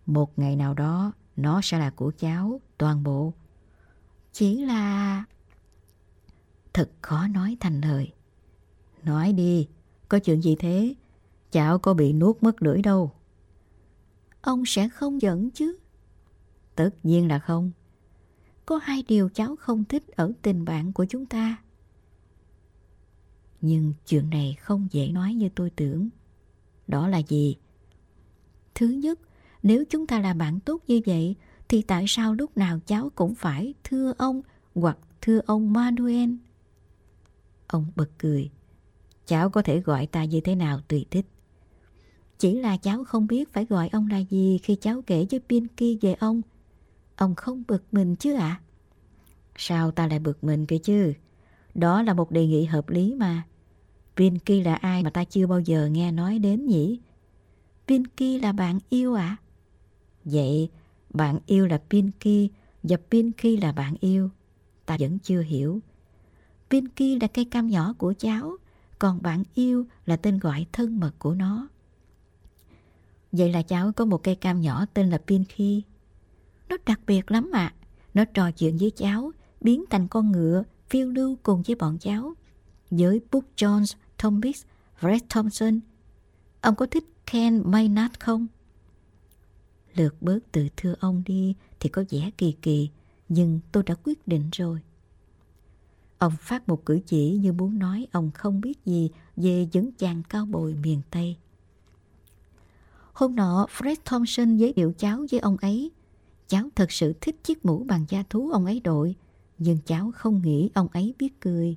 Một 0.07 0.39
ngày 0.39 0.57
nào 0.57 0.75
đó, 0.75 1.13
nó 1.37 1.61
sẽ 1.63 1.79
là 1.79 1.91
của 1.91 2.13
cháu, 2.19 2.61
toàn 2.79 3.03
bộ. 3.03 3.33
Chỉ 4.33 4.65
là... 4.65 5.25
Thật 6.73 6.91
khó 7.03 7.27
nói 7.27 7.57
thành 7.61 7.81
lời. 7.81 8.13
Nói 9.03 9.33
đi, 9.33 9.69
có 10.09 10.19
chuyện 10.19 10.43
gì 10.43 10.57
thế? 10.59 10.95
Cháu 11.53 11.79
có 11.79 11.95
bị 11.95 12.13
nuốt 12.13 12.43
mất 12.43 12.63
lưỡi 12.63 12.83
đâu. 12.83 13.13
Ông 14.41 14.63
sẽ 14.67 14.89
không 14.89 15.23
giận 15.23 15.51
chứ? 15.51 15.80
Tất 16.75 16.91
nhiên 17.03 17.29
là 17.29 17.39
không. 17.39 17.71
Có 18.67 18.77
hai 18.77 19.05
điều 19.09 19.29
cháu 19.29 19.57
không 19.57 19.85
thích 19.85 20.09
ở 20.09 20.33
tình 20.43 20.65
bạn 20.65 20.93
của 20.93 21.05
chúng 21.05 21.27
ta. 21.27 21.57
Nhưng 23.61 23.93
chuyện 24.07 24.31
này 24.31 24.57
không 24.61 24.89
dễ 24.91 25.09
nói 25.09 25.35
như 25.35 25.49
tôi 25.55 25.71
tưởng. 25.71 26.09
Đó 26.87 27.09
là 27.09 27.19
gì? 27.19 27.57
Thứ 28.75 28.89
nhất, 28.89 29.21
nếu 29.63 29.85
chúng 29.91 30.07
ta 30.07 30.21
là 30.21 30.35
bạn 30.35 30.61
tốt 30.61 30.83
như 30.87 31.01
vậy, 31.07 31.37
thì 31.69 31.83
tại 31.83 32.05
sao 32.09 32.35
lúc 32.35 32.57
nào 32.57 32.79
cháu 32.87 33.11
cũng 33.15 33.35
phải 33.35 33.75
thưa 33.85 34.13
ông 34.19 34.43
hoặc 34.75 34.99
thưa 35.21 35.41
ông 35.47 35.73
Manuel? 35.73 36.31
Ông 37.67 37.87
bật 37.97 38.11
cười. 38.19 38.51
Cháu 39.27 39.51
có 39.51 39.63
thể 39.63 39.81
gọi 39.81 40.07
ta 40.07 40.25
như 40.25 40.41
thế 40.41 40.55
nào 40.55 40.81
tùy 40.89 41.07
thích. 41.11 41.27
Chỉ 42.39 42.59
là 42.59 42.77
cháu 42.77 43.05
không 43.05 43.27
biết 43.27 43.53
phải 43.53 43.65
gọi 43.65 43.89
ông 43.93 44.09
là 44.11 44.19
gì 44.19 44.59
khi 44.63 44.77
cháu 44.77 45.03
kể 45.07 45.27
với 45.31 45.41
Pinky 45.49 45.99
về 46.01 46.15
ông. 46.15 46.43
Ông 47.21 47.35
không 47.35 47.63
bực 47.69 47.85
mình 47.93 48.17
chứ 48.17 48.35
ạ? 48.35 48.41
À? 48.41 48.61
Sao 49.57 49.91
ta 49.91 50.07
lại 50.07 50.19
bực 50.19 50.45
mình 50.45 50.67
kia 50.67 50.79
chứ? 50.79 51.13
Đó 51.75 52.03
là 52.03 52.15
một 52.15 52.31
đề 52.31 52.47
nghị 52.47 52.65
hợp 52.65 52.89
lý 52.89 53.15
mà. 53.15 53.43
Pinky 54.17 54.63
là 54.63 54.75
ai 54.75 55.03
mà 55.03 55.11
ta 55.11 55.25
chưa 55.25 55.47
bao 55.47 55.61
giờ 55.61 55.87
nghe 55.87 56.13
nói 56.13 56.39
đến 56.39 56.67
nhỉ? 56.67 57.01
Pinky 57.89 58.39
là 58.39 58.53
bạn 58.53 58.79
yêu 58.89 59.15
ạ? 59.15 59.37
À? 59.41 59.43
Vậy 60.25 60.69
bạn 61.11 61.39
yêu 61.47 61.67
là 61.67 61.81
Pinky 61.91 62.51
và 62.83 62.97
Pinky 63.11 63.57
là 63.57 63.73
bạn 63.73 63.95
yêu. 64.01 64.31
Ta 64.87 64.97
vẫn 65.01 65.19
chưa 65.19 65.43
hiểu. 65.43 65.81
Pinky 66.71 67.19
là 67.21 67.27
cây 67.27 67.45
cam 67.45 67.69
nhỏ 67.69 67.95
của 67.99 68.15
cháu, 68.19 68.57
còn 68.99 69.23
bạn 69.23 69.43
yêu 69.55 69.85
là 70.07 70.17
tên 70.17 70.39
gọi 70.39 70.67
thân 70.73 71.01
mật 71.01 71.13
của 71.19 71.35
nó. 71.35 71.69
Vậy 73.33 73.53
là 73.53 73.63
cháu 73.63 73.93
có 73.93 74.05
một 74.05 74.23
cây 74.23 74.35
cam 74.35 74.61
nhỏ 74.61 74.87
tên 74.95 75.11
là 75.11 75.19
Pinky. 75.19 75.83
Nó 76.71 76.77
đặc 76.87 77.01
biệt 77.07 77.31
lắm 77.31 77.51
ạ. 77.53 77.75
À. 77.75 77.75
Nó 78.15 78.25
trò 78.25 78.51
chuyện 78.51 78.77
với 78.77 78.91
cháu, 78.91 79.33
biến 79.61 79.85
thành 79.91 80.09
con 80.09 80.33
ngựa, 80.33 80.65
phiêu 80.89 81.09
lưu 81.09 81.37
cùng 81.43 81.63
với 81.67 81.77
bọn 81.77 81.99
cháu. 81.99 82.35
Với 82.91 83.21
Book 83.33 83.45
Jones, 83.57 83.97
Tom 84.23 84.41
Bix, 84.41 84.65
Fred 85.01 85.21
Thompson. 85.29 85.81
Ông 86.61 86.75
có 86.75 86.87
thích 86.87 87.05
Ken 87.33 87.63
Maynard 87.65 88.15
không? 88.19 88.47
Lượt 89.95 90.23
bớt 90.23 90.39
từ 90.53 90.69
thưa 90.77 90.95
ông 91.01 91.23
đi 91.27 91.55
thì 91.81 91.89
có 91.89 92.05
vẻ 92.11 92.31
kỳ 92.39 92.53
kỳ, 92.63 92.91
nhưng 93.29 93.61
tôi 93.73 93.83
đã 93.83 93.95
quyết 94.05 94.29
định 94.29 94.49
rồi. 94.53 94.81
Ông 96.19 96.33
phát 96.41 96.69
một 96.69 96.87
cử 96.87 97.01
chỉ 97.07 97.37
như 97.37 97.53
muốn 97.53 97.79
nói 97.79 98.07
ông 98.13 98.31
không 98.35 98.61
biết 98.61 98.85
gì 98.85 99.11
về 99.37 99.69
những 99.73 99.93
chàng 99.93 100.23
cao 100.29 100.47
bồi 100.47 100.75
miền 100.75 101.01
Tây. 101.11 101.37
Hôm 103.13 103.37
nọ, 103.37 103.67
Fred 103.79 103.97
Thompson 104.05 104.57
giới 104.57 104.73
thiệu 104.73 104.93
cháu 104.99 105.27
với 105.31 105.41
ông 105.41 105.57
ấy. 105.57 105.91
Cháu 106.51 106.69
thật 106.77 106.93
sự 106.93 107.15
thích 107.21 107.37
chiếc 107.45 107.65
mũ 107.65 107.85
bằng 107.85 108.05
da 108.09 108.23
thú 108.31 108.51
ông 108.51 108.67
ấy 108.67 108.81
đội, 108.81 109.15
nhưng 109.59 109.79
cháu 109.87 110.11
không 110.15 110.43
nghĩ 110.43 110.71
ông 110.75 110.89
ấy 110.93 111.15
biết 111.19 111.41
cười. 111.41 111.77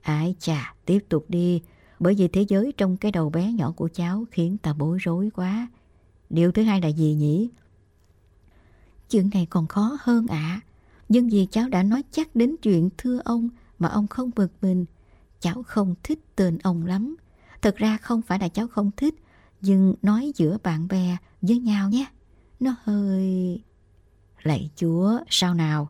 Ai 0.00 0.34
chà, 0.38 0.74
tiếp 0.84 0.98
tục 1.08 1.24
đi, 1.28 1.62
bởi 1.98 2.14
vì 2.14 2.28
thế 2.28 2.44
giới 2.48 2.72
trong 2.76 2.96
cái 2.96 3.12
đầu 3.12 3.30
bé 3.30 3.52
nhỏ 3.52 3.72
của 3.76 3.88
cháu 3.94 4.24
khiến 4.30 4.58
ta 4.58 4.72
bối 4.72 4.98
rối 5.00 5.30
quá. 5.34 5.68
Điều 6.30 6.52
thứ 6.52 6.62
hai 6.62 6.80
là 6.80 6.88
gì 6.88 7.14
nhỉ? 7.14 7.50
Chuyện 9.10 9.30
này 9.34 9.46
còn 9.50 9.66
khó 9.66 9.98
hơn 10.00 10.26
ạ. 10.26 10.36
À. 10.36 10.60
Nhưng 11.08 11.28
vì 11.28 11.46
cháu 11.50 11.68
đã 11.68 11.82
nói 11.82 12.02
chắc 12.10 12.36
đến 12.36 12.56
chuyện 12.62 12.90
thưa 12.98 13.20
ông 13.24 13.48
mà 13.78 13.88
ông 13.88 14.06
không 14.06 14.30
bực 14.36 14.52
mình. 14.62 14.84
Cháu 15.40 15.62
không 15.62 15.94
thích 16.02 16.18
tên 16.36 16.58
ông 16.58 16.86
lắm. 16.86 17.16
Thật 17.62 17.76
ra 17.76 17.96
không 17.96 18.22
phải 18.22 18.38
là 18.38 18.48
cháu 18.48 18.68
không 18.68 18.90
thích, 18.96 19.14
nhưng 19.60 19.94
nói 20.02 20.32
giữa 20.36 20.58
bạn 20.62 20.88
bè 20.88 21.16
với 21.42 21.58
nhau 21.58 21.90
nhé. 21.90 22.06
Nó 22.60 22.74
hơi... 22.82 23.62
Lạy 24.46 24.70
chúa, 24.76 25.18
sao 25.28 25.54
nào? 25.54 25.88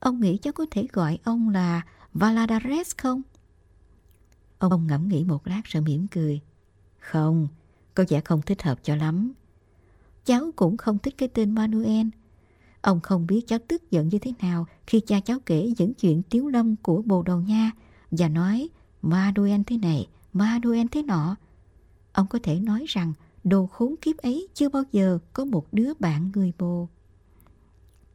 Ông 0.00 0.20
nghĩ 0.20 0.36
cháu 0.36 0.52
có 0.52 0.66
thể 0.70 0.86
gọi 0.92 1.18
ông 1.24 1.48
là 1.48 1.82
Valadares 2.12 2.90
không? 2.96 3.22
Ông 4.58 4.86
ngẫm 4.86 5.08
nghĩ 5.08 5.24
một 5.24 5.46
lát 5.46 5.60
rồi 5.64 5.82
mỉm 5.82 6.06
cười. 6.06 6.40
Không, 6.98 7.48
có 7.94 8.04
vẻ 8.08 8.20
không 8.20 8.42
thích 8.42 8.62
hợp 8.62 8.78
cho 8.82 8.96
lắm. 8.96 9.32
Cháu 10.24 10.50
cũng 10.56 10.76
không 10.76 10.98
thích 10.98 11.14
cái 11.18 11.28
tên 11.28 11.54
Manuel. 11.54 12.06
Ông 12.80 13.00
không 13.00 13.26
biết 13.26 13.46
cháu 13.46 13.58
tức 13.68 13.90
giận 13.90 14.08
như 14.08 14.18
thế 14.18 14.32
nào 14.42 14.66
khi 14.86 15.00
cha 15.00 15.20
cháu 15.20 15.38
kể 15.46 15.72
những 15.78 15.94
chuyện 15.94 16.22
tiếu 16.30 16.48
lâm 16.48 16.76
của 16.76 17.02
Bồ 17.02 17.22
Đầu 17.22 17.40
Nha 17.40 17.70
và 18.10 18.28
nói 18.28 18.68
manuel 19.02 19.60
thế 19.66 19.76
này, 19.76 20.08
manuel 20.32 20.86
thế 20.90 21.02
nọ. 21.02 21.36
Ông 22.12 22.26
có 22.26 22.38
thể 22.42 22.60
nói 22.60 22.84
rằng 22.88 23.12
đồ 23.44 23.66
khốn 23.66 23.94
kiếp 24.00 24.16
ấy 24.16 24.48
chưa 24.54 24.68
bao 24.68 24.82
giờ 24.92 25.18
có 25.32 25.44
một 25.44 25.66
đứa 25.72 25.92
bạn 25.98 26.30
người 26.34 26.52
bồ. 26.58 26.88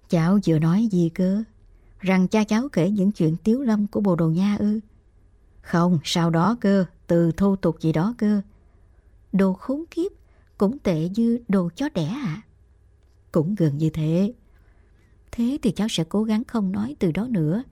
Cháu 0.10 0.40
vừa 0.46 0.60
nói 0.60 0.88
gì 0.92 1.10
cơ? 1.10 1.44
Rằng 2.00 2.28
cha 2.28 2.44
cháu 2.44 2.70
kể 2.70 2.90
những 2.90 3.12
chuyện 3.12 3.36
tiếu 3.44 3.62
lâm 3.62 3.88
của 3.88 4.00
Bồ 4.02 4.16
Đồ 4.16 4.30
Nha 4.30 4.58
ư? 4.60 4.80
Không, 5.62 6.00
sau 6.04 6.30
đó 6.30 6.58
cơ, 6.62 6.86
từ 7.08 7.32
thô 7.32 7.56
tục 7.56 7.80
gì 7.80 7.92
đó 7.92 8.16
cơ. 8.18 8.42
Đồ 9.32 9.54
khốn 9.54 9.84
kiếp 9.92 10.12
cũng 10.58 10.80
tệ 10.80 11.10
như 11.10 11.40
đồ 11.48 11.70
chó 11.76 11.90
đẻ 11.94 12.08
à? 12.08 12.42
Cũng 13.32 13.56
gần 13.56 13.78
như 13.78 13.90
thế. 13.90 14.34
Thế 15.32 15.58
thì 15.62 15.72
cháu 15.72 15.88
sẽ 15.88 16.04
cố 16.10 16.24
gắng 16.24 16.44
không 16.44 16.72
nói 16.72 16.96
từ 17.00 17.12
đó 17.12 17.28
nữa. 17.30 17.64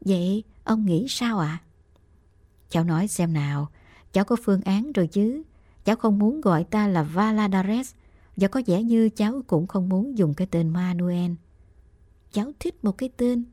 Vậy 0.00 0.44
ông 0.64 0.86
nghĩ 0.86 1.06
sao 1.08 1.38
ạ? 1.38 1.60
À? 1.62 1.64
Cháu 2.70 2.84
nói 2.84 3.08
xem 3.08 3.32
nào, 3.32 3.68
cháu 4.12 4.24
có 4.24 4.36
phương 4.44 4.62
án 4.62 4.92
rồi 4.92 5.06
chứ. 5.06 5.42
Cháu 5.84 5.96
không 5.96 6.18
muốn 6.18 6.40
gọi 6.40 6.64
ta 6.64 6.88
là 6.88 7.02
Valadares 7.02 7.94
và 8.36 8.48
có 8.48 8.62
vẻ 8.66 8.82
như 8.82 9.08
cháu 9.08 9.42
cũng 9.46 9.66
không 9.66 9.88
muốn 9.88 10.18
dùng 10.18 10.34
cái 10.34 10.46
tên 10.50 10.68
Manuel. 10.68 11.30
Cháu 12.32 12.52
thích 12.60 12.84
một 12.84 12.92
cái 12.92 13.08
tên. 13.16 13.44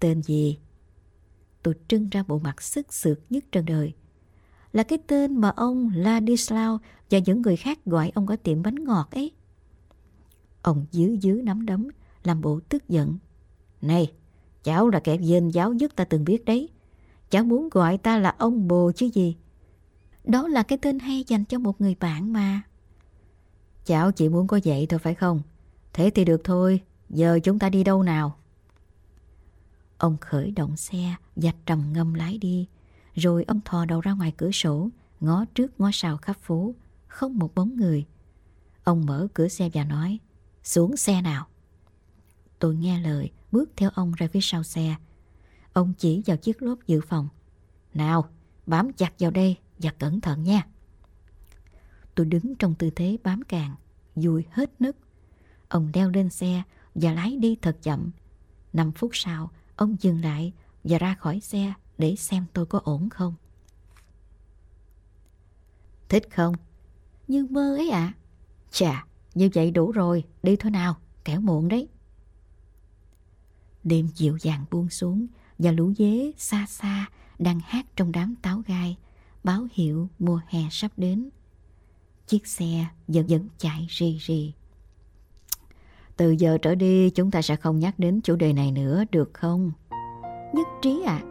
Tên 0.00 0.22
gì? 0.22 0.58
Tôi 1.62 1.74
trưng 1.88 2.08
ra 2.08 2.22
bộ 2.22 2.38
mặt 2.38 2.62
sức 2.62 2.92
sượt 2.92 3.20
nhất 3.30 3.44
trên 3.52 3.64
đời. 3.64 3.92
Là 4.72 4.82
cái 4.82 4.98
tên 5.06 5.36
mà 5.36 5.48
ông 5.48 5.90
Ladislao 5.94 6.78
và 7.10 7.18
những 7.18 7.42
người 7.42 7.56
khác 7.56 7.84
gọi 7.84 8.12
ông 8.14 8.26
ở 8.26 8.36
tiệm 8.36 8.62
bánh 8.62 8.74
ngọt 8.74 9.08
ấy. 9.10 9.32
Ông 10.62 10.86
dứ 10.90 11.16
dứ 11.22 11.32
nắm 11.32 11.66
đấm, 11.66 11.88
làm 12.24 12.40
bộ 12.40 12.60
tức 12.68 12.88
giận. 12.88 13.18
Này, 13.82 14.12
cháu 14.62 14.88
là 14.88 15.00
kẻ 15.00 15.16
dên 15.16 15.48
giáo 15.48 15.72
nhất 15.72 15.96
ta 15.96 16.04
từng 16.04 16.24
biết 16.24 16.44
đấy. 16.44 16.68
Cháu 17.30 17.44
muốn 17.44 17.68
gọi 17.68 17.98
ta 17.98 18.18
là 18.18 18.34
ông 18.38 18.68
bồ 18.68 18.92
chứ 18.92 19.06
gì. 19.06 19.36
Đó 20.24 20.48
là 20.48 20.62
cái 20.62 20.78
tên 20.82 20.98
hay 20.98 21.24
dành 21.26 21.44
cho 21.44 21.58
một 21.58 21.80
người 21.80 21.96
bạn 22.00 22.32
mà. 22.32 22.62
Cháu 23.84 24.12
chỉ 24.12 24.28
muốn 24.28 24.46
có 24.46 24.60
vậy 24.64 24.86
thôi 24.88 24.98
phải 24.98 25.14
không? 25.14 25.42
Thế 25.92 26.10
thì 26.10 26.24
được 26.24 26.40
thôi, 26.44 26.80
giờ 27.10 27.38
chúng 27.44 27.58
ta 27.58 27.68
đi 27.68 27.84
đâu 27.84 28.02
nào? 28.02 28.38
Ông 29.98 30.16
khởi 30.20 30.50
động 30.50 30.76
xe 30.76 31.14
dạch 31.36 31.56
trầm 31.66 31.92
ngâm 31.92 32.14
lái 32.14 32.38
đi. 32.38 32.66
Rồi 33.14 33.44
ông 33.44 33.60
thò 33.64 33.84
đầu 33.84 34.00
ra 34.00 34.12
ngoài 34.12 34.32
cửa 34.36 34.50
sổ, 34.50 34.88
ngó 35.20 35.44
trước 35.54 35.80
ngó 35.80 35.90
sau 35.92 36.16
khắp 36.16 36.36
phố, 36.42 36.74
không 37.06 37.38
một 37.38 37.54
bóng 37.54 37.76
người. 37.76 38.06
Ông 38.84 39.06
mở 39.06 39.28
cửa 39.34 39.48
xe 39.48 39.70
và 39.72 39.84
nói, 39.84 40.18
xuống 40.62 40.96
xe 40.96 41.22
nào. 41.22 41.46
Tôi 42.58 42.74
nghe 42.74 43.00
lời, 43.00 43.30
bước 43.52 43.70
theo 43.76 43.90
ông 43.94 44.12
ra 44.16 44.28
phía 44.32 44.40
sau 44.42 44.62
xe. 44.62 44.96
Ông 45.72 45.92
chỉ 45.98 46.22
vào 46.26 46.36
chiếc 46.36 46.62
lốp 46.62 46.86
dự 46.86 47.00
phòng. 47.00 47.28
Nào, 47.94 48.28
bám 48.66 48.92
chặt 48.92 49.12
vào 49.18 49.30
đây 49.30 49.56
và 49.78 49.90
cẩn 49.90 50.20
thận 50.20 50.42
nha. 50.42 50.66
Tôi 52.14 52.26
đứng 52.26 52.54
trong 52.54 52.74
tư 52.74 52.90
thế 52.96 53.16
bám 53.22 53.42
càng, 53.42 53.74
dùi 54.16 54.44
hết 54.50 54.80
nứt. 54.80 54.96
Ông 55.68 55.92
đeo 55.92 56.10
lên 56.10 56.30
xe 56.30 56.62
và 57.00 57.12
lái 57.12 57.36
đi 57.36 57.56
thật 57.62 57.78
chậm. 57.82 58.10
Năm 58.72 58.92
phút 58.92 59.10
sau, 59.14 59.50
ông 59.76 59.96
dừng 60.00 60.20
lại 60.20 60.52
và 60.84 60.98
ra 60.98 61.14
khỏi 61.14 61.40
xe 61.40 61.72
để 61.98 62.16
xem 62.16 62.44
tôi 62.52 62.66
có 62.66 62.80
ổn 62.84 63.08
không. 63.10 63.34
Thích 66.08 66.28
không? 66.30 66.54
Như 67.28 67.46
mơ 67.50 67.76
ấy 67.76 67.90
ạ. 67.90 68.14
À? 68.14 68.16
Chà, 68.70 69.06
như 69.34 69.48
vậy 69.54 69.70
đủ 69.70 69.92
rồi, 69.92 70.24
đi 70.42 70.56
thôi 70.56 70.70
nào, 70.70 70.96
kẻo 71.24 71.40
muộn 71.40 71.68
đấy. 71.68 71.88
Đêm 73.84 74.08
dịu 74.14 74.38
dàng 74.40 74.64
buông 74.70 74.90
xuống 74.90 75.26
và 75.58 75.70
lũ 75.70 75.92
dế 75.98 76.32
xa 76.36 76.66
xa 76.68 77.06
đang 77.38 77.60
hát 77.60 77.86
trong 77.96 78.12
đám 78.12 78.34
táo 78.42 78.62
gai, 78.66 78.96
báo 79.44 79.68
hiệu 79.72 80.08
mùa 80.18 80.40
hè 80.48 80.60
sắp 80.70 80.92
đến. 80.96 81.30
Chiếc 82.26 82.46
xe 82.46 82.86
vẫn 83.08 83.26
vẫn 83.26 83.48
chạy 83.58 83.86
rì 83.90 84.18
rì. 84.18 84.52
Từ 86.18 86.30
giờ 86.30 86.58
trở 86.62 86.74
đi, 86.74 87.10
chúng 87.10 87.30
ta 87.30 87.42
sẽ 87.42 87.56
không 87.56 87.78
nhắc 87.78 87.94
đến 87.98 88.20
chủ 88.20 88.36
đề 88.36 88.52
này 88.52 88.72
nữa, 88.72 89.04
được 89.12 89.30
không? 89.34 89.72
Nhất 90.54 90.66
trí 90.82 91.02
ạ. 91.06 91.20
À? 91.22 91.26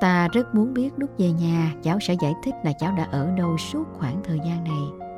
Ta 0.00 0.28
rất 0.28 0.54
muốn 0.54 0.74
biết 0.74 0.90
lúc 0.96 1.10
về 1.18 1.32
nhà, 1.32 1.74
cháu 1.82 1.98
sẽ 2.00 2.14
giải 2.20 2.34
thích 2.42 2.54
là 2.64 2.72
cháu 2.78 2.94
đã 2.96 3.04
ở 3.04 3.30
đâu 3.36 3.58
suốt 3.58 3.84
khoảng 3.92 4.20
thời 4.24 4.38
gian 4.44 4.64
này. 4.64 5.10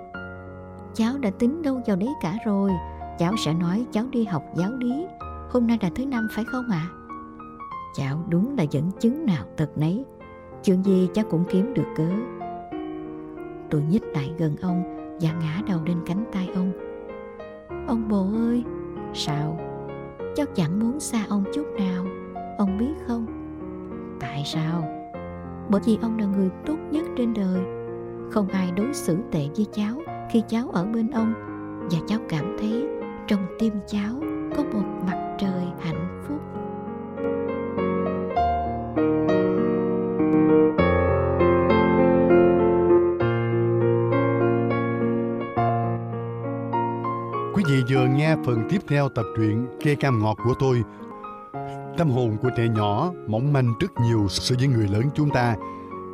Cháu 0.94 1.18
đã 1.18 1.30
tính 1.30 1.62
đâu 1.62 1.80
vào 1.86 1.96
đấy 1.96 2.08
cả 2.20 2.38
rồi. 2.46 2.70
Cháu 3.18 3.32
sẽ 3.44 3.54
nói 3.54 3.86
cháu 3.92 4.04
đi 4.10 4.24
học 4.24 4.44
giáo 4.56 4.70
lý. 4.72 5.06
Hôm 5.50 5.66
nay 5.66 5.78
là 5.80 5.90
thứ 5.94 6.06
năm, 6.06 6.28
phải 6.32 6.44
không 6.44 6.64
ạ? 6.70 6.88
À? 6.88 6.92
Cháu 7.96 8.24
đúng 8.28 8.56
là 8.56 8.64
dẫn 8.70 8.90
chứng 9.00 9.26
nào 9.26 9.44
thật 9.56 9.70
nấy. 9.76 10.04
Chuyện 10.64 10.82
gì 10.82 11.08
cháu 11.14 11.24
cũng 11.30 11.44
kiếm 11.50 11.74
được 11.74 11.86
cớ. 11.96 12.08
Tôi 13.70 13.82
nhích 13.90 14.04
lại 14.04 14.30
gần 14.38 14.56
ông 14.62 14.82
và 15.20 15.32
ngã 15.32 15.60
đầu 15.68 15.80
lên 15.84 15.96
cánh 16.06 16.24
tay 16.32 16.48
ông. 16.54 16.91
Ông 17.86 18.08
bồ 18.08 18.26
ơi, 18.34 18.64
sao? 19.14 19.58
Cháu 20.34 20.46
chẳng 20.54 20.80
muốn 20.80 21.00
xa 21.00 21.26
ông 21.28 21.44
chút 21.54 21.66
nào, 21.78 22.06
ông 22.58 22.78
biết 22.78 22.94
không? 23.06 23.26
Tại 24.20 24.42
sao? 24.44 24.84
Bởi 25.68 25.80
vì 25.84 25.98
ông 26.02 26.18
là 26.18 26.26
người 26.26 26.50
tốt 26.66 26.76
nhất 26.90 27.04
trên 27.16 27.34
đời. 27.34 27.62
Không 28.30 28.48
ai 28.48 28.70
đối 28.76 28.94
xử 28.94 29.18
tệ 29.30 29.48
với 29.56 29.66
cháu 29.72 30.02
khi 30.30 30.42
cháu 30.48 30.70
ở 30.72 30.84
bên 30.84 31.10
ông 31.10 31.34
và 31.90 31.98
cháu 32.08 32.18
cảm 32.28 32.56
thấy 32.58 32.86
trong 33.26 33.46
tim 33.58 33.72
cháu 33.86 34.20
có 34.56 34.62
một 34.72 34.84
mặt 35.06 35.36
trời 35.38 35.64
hạnh 35.80 36.01
phúc 47.72 47.84
vị 47.88 47.94
vừa 47.94 48.06
nghe 48.06 48.36
phần 48.44 48.68
tiếp 48.68 48.78
theo 48.88 49.08
tập 49.08 49.24
truyện 49.36 49.66
Cây 49.84 49.96
cam 49.96 50.22
ngọt 50.22 50.38
của 50.44 50.54
tôi. 50.58 50.82
Tâm 51.98 52.10
hồn 52.10 52.36
của 52.42 52.50
trẻ 52.56 52.68
nhỏ 52.68 53.12
mỏng 53.26 53.52
manh 53.52 53.74
rất 53.80 53.90
nhiều 54.02 54.26
so 54.28 54.54
với 54.58 54.68
người 54.68 54.88
lớn 54.88 55.02
chúng 55.14 55.30
ta. 55.30 55.56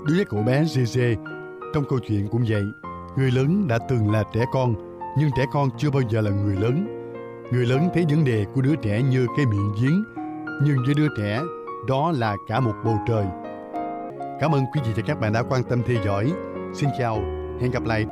Đối 0.07 0.17
với 0.17 0.25
cậu 0.25 0.43
bé 0.43 0.65
Gege, 0.65 1.15
trong 1.75 1.85
câu 1.89 1.99
chuyện 2.09 2.29
cũng 2.29 2.45
vậy. 2.49 2.63
Người 3.17 3.31
lớn 3.31 3.69
đã 3.69 3.79
từng 3.89 4.11
là 4.11 4.25
trẻ 4.35 4.45
con 4.53 4.75
nhưng 5.19 5.31
trẻ 5.37 5.45
con 5.53 5.69
chưa 5.79 5.91
bao 5.91 6.03
giờ 6.11 6.21
là 6.21 6.31
người 6.31 6.57
lớn. 6.57 6.87
Người 7.53 7.67
lớn 7.67 7.89
thấy 7.95 8.05
vấn 8.11 8.25
đề 8.25 8.47
của 8.55 8.61
đứa 8.61 8.77
trẻ 8.77 9.03
như 9.03 9.27
cái 9.37 9.47
miệng 9.47 9.73
giếng 9.83 10.05
nhưng 10.63 10.77
với 10.87 10.95
đứa 10.95 11.09
trẻ 11.17 11.41
đó 11.89 12.13
là 12.13 12.37
cả 12.49 12.61
một 12.61 12.75
bầu 12.85 12.99
trời. 13.09 13.27
Cảm 14.41 14.55
ơn 14.55 14.65
quý 14.75 14.81
vị 14.87 14.93
và 14.97 15.03
các 15.07 15.21
bạn 15.21 15.33
đã 15.33 15.43
quan 15.43 15.63
tâm 15.65 15.83
theo 15.87 15.97
dõi. 16.05 16.33
Xin 16.75 16.89
chào 16.99 17.17
hẹn 17.61 17.71
gặp 17.71 17.85
lại. 17.85 18.07